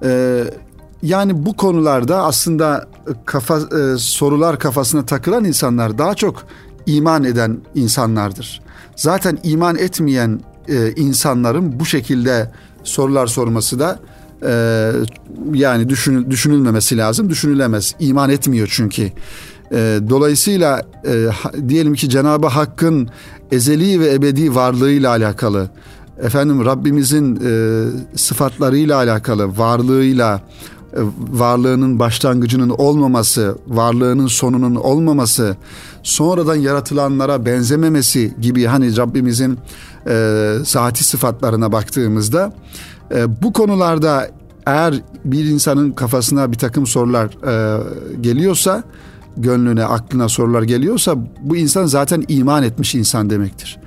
Ee, 0.03 0.43
yani 1.03 1.45
bu 1.45 1.53
konularda 1.53 2.23
aslında 2.23 2.87
kafa 3.25 3.57
e, 3.57 3.97
sorular 3.97 4.59
kafasına 4.59 5.05
takılan 5.05 5.43
insanlar 5.43 5.97
daha 5.97 6.15
çok 6.15 6.45
iman 6.85 7.23
eden 7.23 7.57
insanlardır. 7.75 8.61
Zaten 8.95 9.37
iman 9.43 9.75
etmeyen 9.75 10.41
e, 10.67 10.91
insanların 10.91 11.79
bu 11.79 11.85
şekilde 11.85 12.51
sorular 12.83 13.27
sorması 13.27 13.79
da 13.79 13.99
e, 14.45 14.53
yani 15.53 15.89
düşün, 15.89 16.31
düşünülmemesi 16.31 16.97
lazım. 16.97 17.29
Düşünülemez. 17.29 17.95
İman 17.99 18.29
etmiyor 18.29 18.69
çünkü. 18.71 19.11
E, 19.73 19.99
dolayısıyla 20.09 20.81
e, 21.05 21.27
diyelim 21.67 21.93
ki 21.93 22.09
Cenab-ı 22.09 22.47
Hakk'ın 22.47 23.09
ezeli 23.51 23.99
ve 23.99 24.13
ebedi 24.13 24.55
varlığıyla 24.55 25.09
alakalı, 25.09 25.69
efendim 26.21 26.65
Rabbimizin 26.65 27.35
e, 27.35 28.17
sıfatlarıyla 28.17 28.97
alakalı, 28.97 29.57
varlığıyla, 29.57 30.41
e, 30.93 30.99
varlığının 31.17 31.99
başlangıcının 31.99 32.69
olmaması, 32.69 33.57
varlığının 33.67 34.27
sonunun 34.27 34.75
olmaması, 34.75 35.57
sonradan 36.03 36.55
yaratılanlara 36.55 37.45
benzememesi 37.45 38.33
gibi 38.41 38.65
hani 38.65 38.97
Rabbimizin 38.97 39.59
e, 40.07 40.53
zati 40.63 41.03
sıfatlarına 41.03 41.71
baktığımızda 41.71 42.53
e, 43.15 43.41
bu 43.41 43.53
konularda 43.53 44.29
eğer 44.65 44.93
bir 45.25 45.45
insanın 45.45 45.91
kafasına 45.91 46.51
bir 46.51 46.57
takım 46.57 46.87
sorular 46.87 47.25
e, 47.25 47.81
geliyorsa, 48.21 48.83
gönlüne, 49.37 49.83
aklına 49.83 50.29
sorular 50.29 50.63
geliyorsa 50.63 51.15
bu 51.41 51.55
insan 51.55 51.85
zaten 51.85 52.23
iman 52.27 52.63
etmiş 52.63 52.95
insan 52.95 53.29
demektir. 53.29 53.79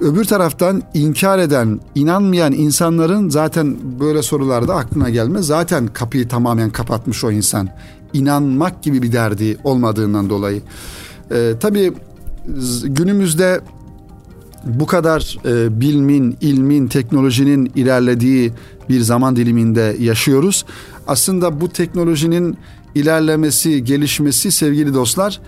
Öbür 0.00 0.24
taraftan 0.24 0.82
inkar 0.94 1.38
eden, 1.38 1.80
inanmayan 1.94 2.52
insanların 2.52 3.28
zaten 3.28 3.76
böyle 4.00 4.22
sorularda 4.22 4.74
aklına 4.74 5.10
gelmez. 5.10 5.46
Zaten 5.46 5.86
kapıyı 5.86 6.28
tamamen 6.28 6.70
kapatmış 6.70 7.24
o 7.24 7.30
insan. 7.30 7.68
İnanmak 8.12 8.82
gibi 8.82 9.02
bir 9.02 9.12
derdi 9.12 9.56
olmadığından 9.64 10.30
dolayı. 10.30 10.62
Ee, 11.30 11.52
tabii 11.60 11.92
günümüzde 12.84 13.60
bu 14.64 14.86
kadar 14.86 15.38
e, 15.44 15.80
bilmin, 15.80 16.36
ilmin, 16.40 16.88
teknolojinin 16.88 17.72
ilerlediği 17.74 18.52
bir 18.88 19.00
zaman 19.00 19.36
diliminde 19.36 19.96
yaşıyoruz. 20.00 20.64
Aslında 21.06 21.60
bu 21.60 21.68
teknolojinin 21.68 22.56
ilerlemesi, 22.94 23.84
gelişmesi 23.84 24.52
sevgili 24.52 24.94
dostlar 24.94 25.40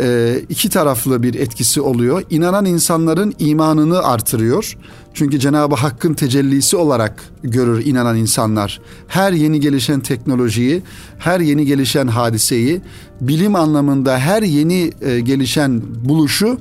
e, 0.00 0.36
iki 0.48 0.68
taraflı 0.68 1.22
bir 1.22 1.34
etkisi 1.34 1.80
oluyor. 1.80 2.22
İnanan 2.30 2.64
insanların 2.64 3.34
imanını 3.38 4.02
artırıyor. 4.02 4.76
Çünkü 5.14 5.38
Cenab-ı 5.38 5.74
Hakk'ın 5.74 6.14
tecellisi 6.14 6.76
olarak 6.76 7.22
görür 7.42 7.86
inanan 7.86 8.16
insanlar. 8.16 8.80
Her 9.08 9.32
yeni 9.32 9.60
gelişen 9.60 10.00
teknolojiyi, 10.00 10.82
her 11.18 11.40
yeni 11.40 11.66
gelişen 11.66 12.06
hadiseyi, 12.06 12.80
bilim 13.20 13.54
anlamında 13.54 14.18
her 14.18 14.42
yeni 14.42 14.92
e, 15.00 15.20
gelişen 15.20 15.82
buluşu 16.04 16.58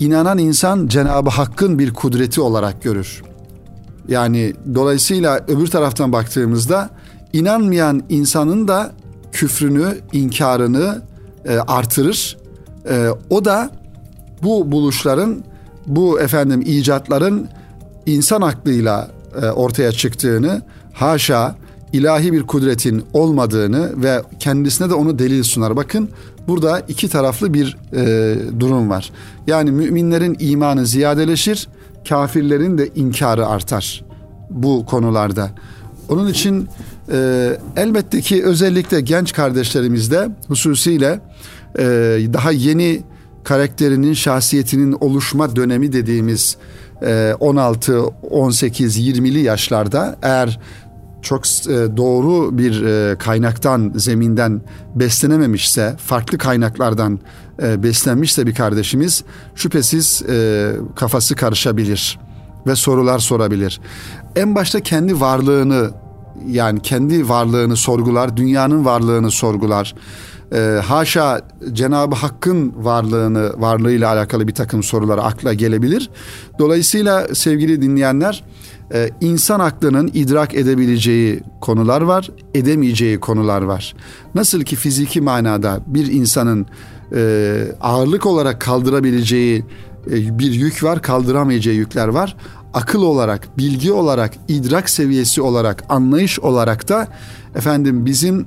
inanan 0.00 0.38
insan 0.38 0.86
Cenab-ı 0.86 1.30
Hakk'ın 1.30 1.78
bir 1.78 1.94
kudreti 1.94 2.40
olarak 2.40 2.82
görür. 2.82 3.22
Yani 4.08 4.52
dolayısıyla 4.74 5.44
öbür 5.48 5.66
taraftan 5.66 6.12
baktığımızda 6.12 6.90
inanmayan 7.32 8.02
insanın 8.08 8.68
da 8.68 8.92
küfrünü, 9.32 9.98
inkarını 10.12 11.02
e, 11.44 11.56
artırır. 11.58 12.36
E, 12.88 13.08
o 13.30 13.44
da 13.44 13.70
bu 14.42 14.72
buluşların, 14.72 15.44
bu 15.86 16.20
efendim 16.20 16.62
icatların 16.66 17.48
insan 18.06 18.42
aklıyla 18.42 19.10
e, 19.42 19.46
ortaya 19.46 19.92
çıktığını, 19.92 20.62
haşa 20.92 21.56
ilahi 21.92 22.32
bir 22.32 22.42
kudretin 22.42 23.04
olmadığını 23.12 24.02
ve 24.02 24.22
kendisine 24.38 24.90
de 24.90 24.94
onu 24.94 25.18
delil 25.18 25.42
sunar. 25.42 25.76
Bakın 25.76 26.08
burada 26.48 26.80
iki 26.80 27.08
taraflı 27.08 27.54
bir 27.54 27.76
e, 27.92 28.36
durum 28.60 28.90
var. 28.90 29.12
Yani 29.46 29.70
müminlerin 29.70 30.36
imanı 30.40 30.86
ziyadeleşir, 30.86 31.68
kafirlerin 32.08 32.78
de 32.78 32.88
inkarı 32.94 33.46
artar 33.46 34.04
bu 34.50 34.86
konularda. 34.86 35.50
Onun 36.08 36.28
için 36.28 36.68
e, 37.12 37.50
elbette 37.76 38.20
ki 38.20 38.44
özellikle 38.44 39.00
genç 39.00 39.32
kardeşlerimizde 39.32 40.28
hususiyle 40.48 41.20
e, 41.78 41.84
daha 42.32 42.50
yeni 42.50 43.02
karakterinin, 43.44 44.12
şahsiyetinin 44.12 44.96
oluşma 45.00 45.56
dönemi 45.56 45.92
dediğimiz 45.92 46.56
e, 47.02 47.34
16, 47.40 48.02
18, 48.30 48.98
20'li 48.98 49.40
yaşlarda 49.40 50.16
eğer 50.22 50.58
çok 51.22 51.46
e, 51.46 51.96
doğru 51.96 52.58
bir 52.58 52.82
e, 52.82 53.18
kaynaktan, 53.18 53.92
zeminden 53.96 54.62
beslenememişse, 54.94 55.96
farklı 56.06 56.38
kaynaklardan 56.38 57.20
e, 57.62 57.82
beslenmişse 57.82 58.46
bir 58.46 58.54
kardeşimiz 58.54 59.24
şüphesiz 59.54 60.22
kafası 60.96 61.34
karışabilir 61.36 62.18
ve 62.66 62.76
sorular 62.76 63.18
sorabilir. 63.18 63.80
En 64.36 64.54
başta 64.54 64.80
kendi 64.80 65.20
varlığını 65.20 65.90
yani 66.48 66.80
kendi 66.80 67.28
varlığını 67.28 67.76
sorgular, 67.76 68.36
dünyanın 68.36 68.84
varlığını 68.84 69.30
sorgular. 69.30 69.94
haşa 70.82 71.40
Cenab-ı 71.72 72.14
Hakk'ın 72.14 72.72
varlığını, 72.76 73.52
varlığıyla 73.56 74.12
alakalı 74.12 74.48
bir 74.48 74.54
takım 74.54 74.82
sorular 74.82 75.18
akla 75.18 75.54
gelebilir. 75.54 76.10
Dolayısıyla 76.58 77.34
sevgili 77.34 77.82
dinleyenler, 77.82 78.44
e, 78.94 79.10
insan 79.20 79.60
aklının 79.60 80.10
idrak 80.14 80.54
edebileceği 80.54 81.40
konular 81.60 82.00
var, 82.00 82.30
edemeyeceği 82.54 83.20
konular 83.20 83.62
var. 83.62 83.94
Nasıl 84.34 84.62
ki 84.62 84.76
fiziki 84.76 85.20
manada 85.20 85.80
bir 85.86 86.12
insanın 86.12 86.66
e, 87.14 87.64
ağırlık 87.80 88.26
olarak 88.26 88.60
kaldırabileceği 88.60 89.64
e, 90.10 90.38
bir 90.38 90.52
yük 90.52 90.82
var, 90.82 91.02
kaldıramayacağı 91.02 91.74
yükler 91.74 92.08
var. 92.08 92.36
Akıl 92.74 93.02
olarak, 93.02 93.58
bilgi 93.58 93.92
olarak, 93.92 94.32
idrak 94.48 94.90
seviyesi 94.90 95.42
olarak, 95.42 95.84
anlayış 95.88 96.40
olarak 96.40 96.88
da 96.88 97.08
efendim 97.54 98.06
bizim 98.06 98.46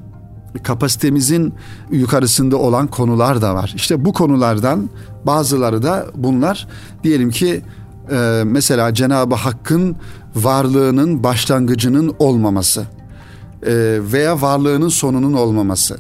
kapasitemizin 0.63 1.53
yukarısında 1.91 2.57
olan 2.57 2.87
konular 2.87 3.41
da 3.41 3.55
var. 3.55 3.73
İşte 3.75 4.05
bu 4.05 4.13
konulardan 4.13 4.89
bazıları 5.25 5.83
da 5.83 6.05
bunlar 6.15 6.67
diyelim 7.03 7.29
ki 7.29 7.61
e, 8.11 8.41
mesela 8.45 8.93
Cenab-ı 8.93 9.35
Hakk'ın 9.35 9.95
varlığının 10.35 11.23
başlangıcının 11.23 12.15
olmaması 12.19 12.81
e, 13.65 13.99
veya 14.13 14.41
varlığının 14.41 14.89
sonunun 14.89 15.33
olmaması. 15.33 15.97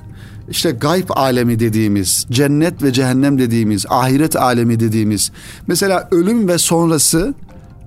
İşte 0.49 0.71
gayb 0.71 1.09
alemi 1.09 1.59
dediğimiz, 1.59 2.25
cennet 2.31 2.83
ve 2.83 2.93
cehennem 2.93 3.39
dediğimiz, 3.39 3.85
ahiret 3.89 4.35
alemi 4.35 4.79
dediğimiz. 4.79 5.31
Mesela 5.67 6.07
ölüm 6.11 6.47
ve 6.47 6.57
sonrası, 6.57 7.33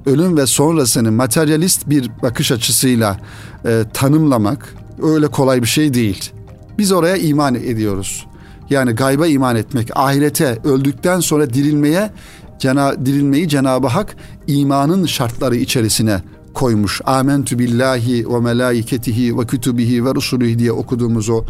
ölüm 0.07 0.37
ve 0.37 0.47
sonrasını 0.47 1.13
materyalist 1.13 1.89
bir 1.89 2.11
bakış 2.23 2.53
açısıyla 2.53 3.19
e, 3.67 3.85
tanımlamak 3.95 4.75
öyle 5.03 5.27
kolay 5.29 5.63
bir 5.63 5.69
şey 5.69 5.95
değil. 5.95 6.33
Biz 6.79 6.93
oraya 6.93 7.17
iman 7.17 7.55
ediyoruz. 7.55 8.27
Yani 8.71 8.93
gayba 8.93 9.27
iman 9.27 9.57
etmek, 9.57 9.91
ahirete, 9.95 10.59
öldükten 10.65 11.21
sonra 11.21 11.55
dirilmeye, 11.55 12.11
cena, 12.59 13.07
dirilmeyi 13.07 13.49
Cenab-ı 13.49 13.87
Hak 13.87 14.17
imanın 14.47 15.07
şartları 15.07 15.57
içerisine 15.57 16.23
koymuş. 16.55 17.01
Amentü 17.05 17.59
billahi 17.59 18.29
ve 18.29 18.41
melaiketihi 18.41 19.39
ve 19.39 19.47
kütübihi 19.47 20.05
ve 20.05 20.15
rusulihi 20.15 20.59
diye 20.59 20.73
okuduğumuz 20.73 21.29
o 21.29 21.45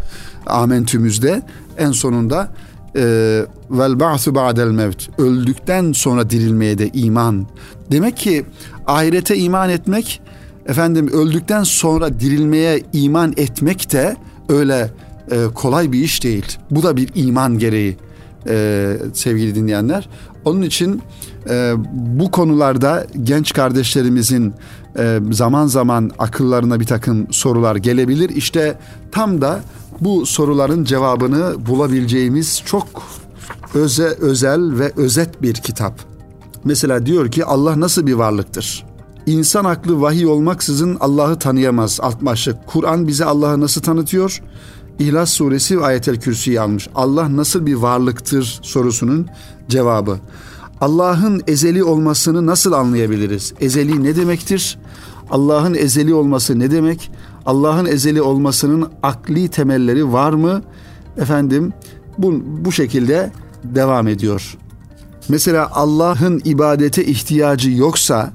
amentümüzde 0.47 1.41
en 1.77 1.91
sonunda 1.91 2.51
e, 2.95 3.01
vel 3.71 3.99
ba'su 3.99 4.35
ba'del 4.35 4.67
mevt 4.67 5.19
öldükten 5.19 5.91
sonra 5.91 6.29
dirilmeye 6.29 6.77
de 6.77 6.89
iman. 6.93 7.47
Demek 7.91 8.17
ki 8.17 8.45
ahirete 8.87 9.37
iman 9.37 9.69
etmek 9.69 10.21
efendim 10.67 11.07
öldükten 11.07 11.63
sonra 11.63 12.19
dirilmeye 12.19 12.83
iman 12.93 13.33
etmek 13.37 13.91
de 13.91 14.15
öyle 14.49 14.91
e, 15.31 15.45
kolay 15.53 15.91
bir 15.91 15.99
iş 15.99 16.23
değil. 16.23 16.57
Bu 16.71 16.83
da 16.83 16.97
bir 16.97 17.09
iman 17.15 17.59
gereği 17.59 17.97
e, 18.47 18.97
sevgili 19.13 19.55
dinleyenler. 19.55 20.09
Onun 20.45 20.61
için 20.61 21.01
e, 21.49 21.73
bu 21.93 22.31
konularda 22.31 23.07
genç 23.23 23.53
kardeşlerimizin 23.53 24.53
e, 24.99 25.19
zaman 25.31 25.67
zaman 25.67 26.11
akıllarına 26.19 26.79
bir 26.79 26.85
takım 26.85 27.33
sorular 27.33 27.75
gelebilir. 27.75 28.29
İşte 28.29 28.77
tam 29.11 29.41
da 29.41 29.59
bu 30.01 30.25
soruların 30.25 30.83
cevabını 30.83 31.65
bulabileceğimiz 31.65 32.61
çok 32.65 32.87
öze, 33.73 34.07
özel 34.07 34.79
ve 34.79 34.91
özet 34.97 35.41
bir 35.41 35.53
kitap. 35.53 36.08
Mesela 36.63 37.05
diyor 37.05 37.31
ki 37.31 37.45
Allah 37.45 37.79
nasıl 37.79 38.07
bir 38.07 38.13
varlıktır? 38.13 38.85
İnsan 39.25 39.65
aklı 39.65 40.01
vahiy 40.01 40.25
olmaksızın 40.25 40.97
Allah'ı 40.99 41.39
tanıyamaz 41.39 41.99
alt 42.01 42.21
başlık. 42.21 42.57
Kur'an 42.67 43.07
bize 43.07 43.25
Allah'ı 43.25 43.59
nasıl 43.59 43.81
tanıtıyor? 43.81 44.41
İhlas 44.99 45.29
suresi 45.29 45.79
ve 45.79 45.85
ayetel 45.85 46.19
kürsüyü 46.19 46.59
almış. 46.59 46.87
Allah 46.95 47.35
nasıl 47.35 47.65
bir 47.65 47.75
varlıktır 47.75 48.59
sorusunun 48.61 49.27
cevabı. 49.69 50.17
Allah'ın 50.81 51.41
ezeli 51.47 51.83
olmasını 51.83 52.45
nasıl 52.45 52.71
anlayabiliriz? 52.71 53.53
Ezeli 53.59 54.03
ne 54.03 54.15
demektir? 54.15 54.77
Allah'ın 55.31 55.73
ezeli 55.73 56.13
olması 56.13 56.59
ne 56.59 56.71
demek? 56.71 57.11
Allah'ın 57.45 57.85
ezeli 57.85 58.21
olmasının 58.21 58.87
akli 59.03 59.47
temelleri 59.47 60.13
var 60.13 60.33
mı? 60.33 60.61
Efendim 61.17 61.73
bu, 62.17 62.43
bu 62.65 62.71
şekilde 62.71 63.31
devam 63.63 64.07
ediyor. 64.07 64.57
Mesela 65.29 65.69
Allah'ın 65.71 66.41
ibadete 66.45 67.05
ihtiyacı 67.05 67.71
yoksa 67.71 68.33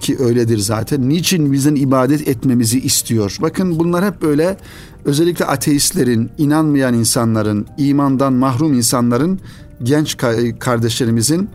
ki 0.00 0.16
öyledir 0.18 0.58
zaten. 0.58 1.08
Niçin 1.08 1.52
bizim 1.52 1.76
ibadet 1.76 2.28
etmemizi 2.28 2.80
istiyor? 2.80 3.36
Bakın 3.40 3.78
bunlar 3.78 4.04
hep 4.04 4.22
böyle 4.22 4.56
özellikle 5.04 5.44
ateistlerin, 5.44 6.30
inanmayan 6.38 6.94
insanların, 6.94 7.66
imandan 7.78 8.32
mahrum 8.32 8.74
insanların, 8.74 9.40
genç 9.82 10.16
kardeşlerimizin 10.58 11.48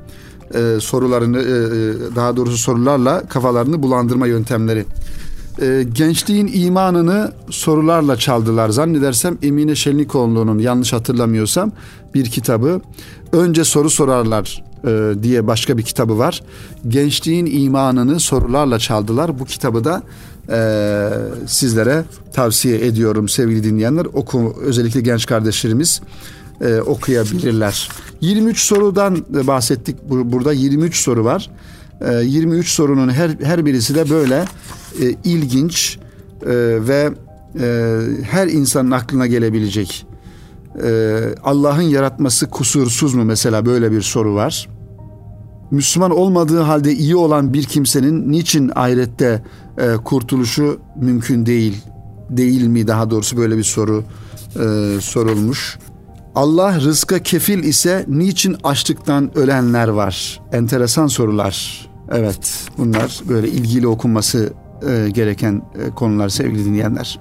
e, 0.53 0.77
sorularını, 0.79 1.37
e, 1.37 1.41
e, 1.41 2.15
daha 2.15 2.37
doğrusu 2.37 2.57
sorularla 2.57 3.27
kafalarını 3.27 3.83
bulandırma 3.83 4.27
yöntemleri. 4.27 4.85
E, 5.61 5.85
gençliğin 5.93 6.49
imanını 6.53 7.31
sorularla 7.49 8.17
çaldılar. 8.17 8.69
Zannedersem 8.69 9.37
Emine 9.41 9.75
Şenlikoğlu'nun 9.75 10.59
yanlış 10.59 10.93
hatırlamıyorsam 10.93 11.71
bir 12.13 12.25
kitabı. 12.25 12.81
Önce 13.31 13.63
soru 13.63 13.89
sorarlar 13.89 14.63
e, 14.87 15.23
diye 15.23 15.47
başka 15.47 15.77
bir 15.77 15.83
kitabı 15.83 16.17
var. 16.17 16.41
Gençliğin 16.87 17.45
imanını 17.45 18.19
sorularla 18.19 18.79
çaldılar. 18.79 19.39
Bu 19.39 19.45
kitabı 19.45 19.83
da 19.83 20.03
e, 20.49 21.09
sizlere 21.47 22.03
tavsiye 22.33 22.85
ediyorum 22.85 23.29
sevgili 23.29 23.63
dinleyenler. 23.63 24.05
Oku, 24.13 24.55
özellikle 24.61 25.01
genç 25.01 25.25
kardeşlerimiz 25.25 26.01
e, 26.61 26.81
okuyabilirler. 26.81 27.89
23 28.21 28.59
sorudan 28.59 29.25
bahsettik. 29.29 29.95
Burada 30.09 30.53
23 30.53 30.95
soru 30.95 31.25
var. 31.25 31.49
E, 32.01 32.23
23 32.23 32.69
sorunun 32.69 33.09
her 33.09 33.29
her 33.43 33.65
birisi 33.65 33.95
de 33.95 34.09
böyle 34.09 34.45
e, 35.01 35.15
ilginç 35.23 35.97
e, 36.41 36.49
ve 36.87 37.09
e, 37.59 37.99
her 38.23 38.47
insanın 38.47 38.91
aklına 38.91 39.27
gelebilecek. 39.27 40.05
E, 40.83 41.19
Allah'ın 41.43 41.81
yaratması 41.81 42.49
kusursuz 42.49 43.13
mu 43.13 43.25
mesela 43.25 43.65
böyle 43.65 43.91
bir 43.91 44.01
soru 44.01 44.35
var. 44.35 44.69
Müslüman 45.71 46.11
olmadığı 46.11 46.59
halde 46.59 46.93
iyi 46.93 47.15
olan 47.15 47.53
bir 47.53 47.63
kimsenin 47.63 48.31
niçin 48.31 48.71
ahirette 48.75 49.43
e, 49.77 49.95
kurtuluşu 49.95 50.79
mümkün 50.95 51.45
değil? 51.45 51.83
Değil 52.29 52.67
mi 52.67 52.87
daha 52.87 53.09
doğrusu 53.09 53.37
böyle 53.37 53.57
bir 53.57 53.63
soru 53.63 54.03
e, 54.55 54.97
sorulmuş. 55.01 55.77
Allah 56.35 56.81
rızka 56.81 57.19
kefil 57.19 57.63
ise 57.63 58.05
niçin 58.07 58.55
açlıktan 58.63 59.37
ölenler 59.37 59.87
var? 59.87 60.41
Enteresan 60.51 61.07
sorular. 61.07 61.87
Evet 62.11 62.69
bunlar 62.77 63.21
böyle 63.29 63.49
ilgili 63.49 63.87
okunması 63.87 64.53
e, 64.89 65.09
gereken 65.09 65.61
e, 65.75 65.89
konular 65.89 66.29
sevgili 66.29 66.65
dinleyenler. 66.65 67.19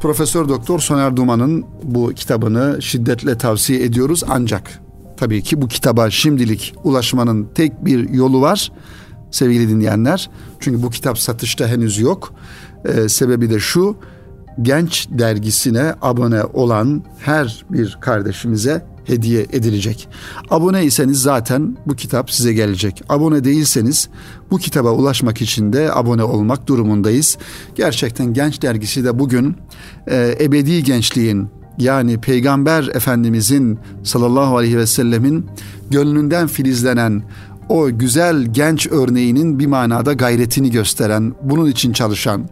Profesör 0.00 0.48
Doktor 0.48 0.80
Soner 0.80 1.16
Duman'ın 1.16 1.64
bu 1.82 2.12
kitabını 2.14 2.82
şiddetle 2.82 3.38
tavsiye 3.38 3.84
ediyoruz 3.84 4.22
ancak 4.28 4.82
tabii 5.16 5.42
ki 5.42 5.62
bu 5.62 5.68
kitaba 5.68 6.10
şimdilik 6.10 6.74
ulaşmanın 6.84 7.48
tek 7.54 7.84
bir 7.84 8.08
yolu 8.08 8.40
var 8.40 8.72
sevgili 9.30 9.68
dinleyenler. 9.68 10.30
Çünkü 10.60 10.82
bu 10.82 10.90
kitap 10.90 11.18
satışta 11.18 11.66
henüz 11.66 11.98
yok. 11.98 12.34
Ee, 12.84 13.08
sebebi 13.08 13.50
de 13.50 13.58
şu 13.58 13.96
Genç 14.62 15.08
dergisine 15.10 15.94
abone 16.02 16.44
olan 16.44 17.04
her 17.18 17.64
bir 17.70 17.98
kardeşimize 18.00 18.86
hediye 19.06 19.46
edilecek. 19.52 20.08
Aboneyseniz 20.50 21.22
zaten 21.22 21.76
bu 21.86 21.96
kitap 21.96 22.30
size 22.30 22.52
gelecek. 22.52 23.02
Abone 23.08 23.44
değilseniz 23.44 24.08
bu 24.50 24.58
kitaba 24.58 24.90
ulaşmak 24.90 25.42
için 25.42 25.72
de 25.72 25.94
abone 25.94 26.24
olmak 26.24 26.66
durumundayız. 26.66 27.38
Gerçekten 27.74 28.34
Genç 28.34 28.62
Dergisi 28.62 29.04
de 29.04 29.18
bugün 29.18 29.56
e, 30.10 30.36
ebedi 30.40 30.84
gençliğin 30.84 31.48
yani 31.78 32.20
Peygamber 32.20 32.90
Efendimizin 32.94 33.78
sallallahu 34.02 34.56
aleyhi 34.56 34.78
ve 34.78 34.86
sellemin 34.86 35.46
gönlünden 35.90 36.46
filizlenen 36.46 37.22
o 37.68 37.98
güzel 37.98 38.46
genç 38.46 38.86
örneğinin 38.86 39.58
bir 39.58 39.66
manada 39.66 40.12
gayretini 40.12 40.70
gösteren, 40.70 41.34
bunun 41.42 41.66
için 41.66 41.92
çalışan, 41.92 42.48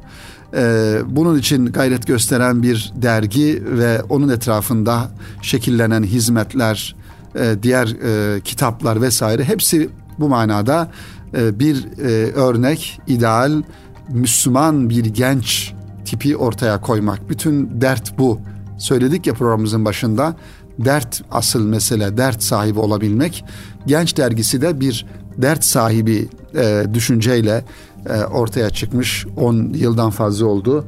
e, 0.57 0.97
bunun 1.07 1.39
için 1.39 1.67
gayret 1.67 2.07
gösteren 2.07 2.63
bir 2.63 2.93
dergi 2.97 3.63
ve 3.67 4.03
onun 4.03 4.29
etrafında 4.29 5.11
şekillenen 5.43 6.03
hizmetler, 6.03 6.97
e, 7.35 7.55
diğer 7.63 7.87
e, 7.87 8.41
kitaplar 8.41 9.03
vesaire 9.03 9.45
hepsi 9.45 9.91
bu 10.19 10.29
manada 10.29 10.91
bir 11.35 11.87
örnek, 12.35 13.01
ideal, 13.07 13.63
Müslüman 14.09 14.91
bir 14.91 15.05
genç 15.05 15.73
tipi 16.05 16.37
ortaya 16.37 16.81
koymak. 16.81 17.31
Bütün 17.31 17.81
dert 17.81 18.19
bu. 18.19 18.41
Söyledik 18.79 19.27
ya 19.27 19.35
programımızın 19.35 19.85
başında 19.85 20.37
dert 20.79 21.23
asıl 21.31 21.67
mesele, 21.67 22.17
dert 22.17 22.43
sahibi 22.43 22.79
olabilmek. 22.79 23.45
Genç 23.87 24.17
dergisi 24.17 24.61
de 24.61 24.81
bir 24.81 25.07
dert 25.39 25.65
sahibi 25.65 26.29
e, 26.57 26.85
düşünceyle 26.95 27.65
e, 28.07 28.25
ortaya 28.25 28.71
çıkmış. 28.71 29.27
10 29.37 29.73
yıldan 29.75 30.11
fazla 30.11 30.47
oldu. 30.47 30.87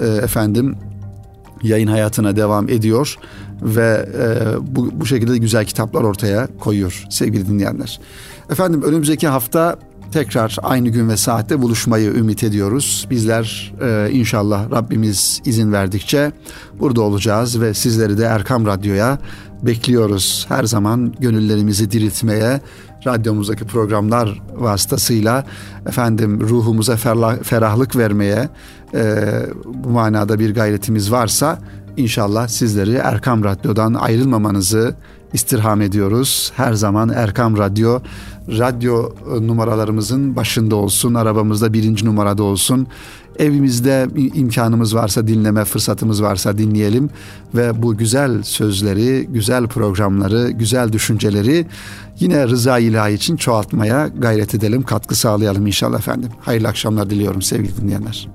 E, 0.00 0.06
efendim 0.06 0.76
yayın 1.62 1.88
hayatına 1.88 2.36
devam 2.36 2.68
ediyor 2.68 3.16
ve 3.62 4.08
e, 4.18 4.76
bu, 4.76 5.00
bu 5.00 5.06
şekilde 5.06 5.38
güzel 5.38 5.64
kitaplar 5.64 6.02
ortaya 6.02 6.48
koyuyor 6.60 7.04
sevgili 7.10 7.48
dinleyenler. 7.48 8.00
Efendim 8.50 8.82
önümüzdeki 8.82 9.28
hafta 9.28 9.76
tekrar 10.12 10.56
aynı 10.62 10.88
gün 10.88 11.08
ve 11.08 11.16
saatte 11.16 11.62
buluşmayı 11.62 12.10
ümit 12.10 12.44
ediyoruz. 12.44 13.06
Bizler 13.10 13.74
e, 13.82 14.10
inşallah 14.12 14.70
Rabbimiz 14.70 15.40
izin 15.44 15.72
verdikçe 15.72 16.32
burada 16.80 17.00
olacağız 17.00 17.60
ve 17.60 17.74
sizleri 17.74 18.18
de 18.18 18.24
Erkam 18.24 18.66
Radyo'ya 18.66 19.18
bekliyoruz. 19.62 20.46
Her 20.48 20.64
zaman 20.64 21.14
gönüllerimizi 21.20 21.90
diriltmeye, 21.90 22.60
radyomuzdaki 23.06 23.64
programlar 23.64 24.42
vasıtasıyla 24.56 25.44
efendim 25.88 26.40
ruhumuza 26.40 26.96
ferahlık 27.42 27.96
vermeye 27.96 28.48
e, 28.94 29.24
bu 29.64 29.88
manada 29.88 30.38
bir 30.38 30.54
gayretimiz 30.54 31.12
varsa 31.12 31.58
inşallah 31.96 32.48
sizleri 32.48 32.94
Erkam 32.94 33.44
Radyo'dan 33.44 33.94
ayrılmamanızı 33.94 34.94
istirham 35.32 35.80
ediyoruz. 35.80 36.52
Her 36.56 36.72
zaman 36.72 37.08
Erkam 37.08 37.58
Radyo 37.58 38.00
radyo 38.48 39.10
numaralarımızın 39.40 40.36
başında 40.36 40.76
olsun, 40.76 41.14
arabamızda 41.14 41.72
birinci 41.72 42.06
numarada 42.06 42.42
olsun. 42.42 42.86
Evimizde 43.38 44.08
imkanımız 44.34 44.94
varsa 44.94 45.26
dinleme 45.26 45.64
fırsatımız 45.64 46.22
varsa 46.22 46.58
dinleyelim 46.58 47.10
ve 47.54 47.82
bu 47.82 47.96
güzel 47.96 48.42
sözleri, 48.42 49.26
güzel 49.30 49.66
programları, 49.66 50.50
güzel 50.50 50.92
düşünceleri 50.92 51.66
yine 52.20 52.48
rıza 52.48 52.78
ilahi 52.78 53.12
için 53.12 53.36
çoğaltmaya 53.36 54.08
gayret 54.08 54.54
edelim, 54.54 54.82
katkı 54.82 55.14
sağlayalım 55.14 55.66
inşallah 55.66 55.98
efendim. 55.98 56.30
Hayırlı 56.40 56.68
akşamlar 56.68 57.10
diliyorum 57.10 57.42
sevgili 57.42 57.76
dinleyenler. 57.76 58.28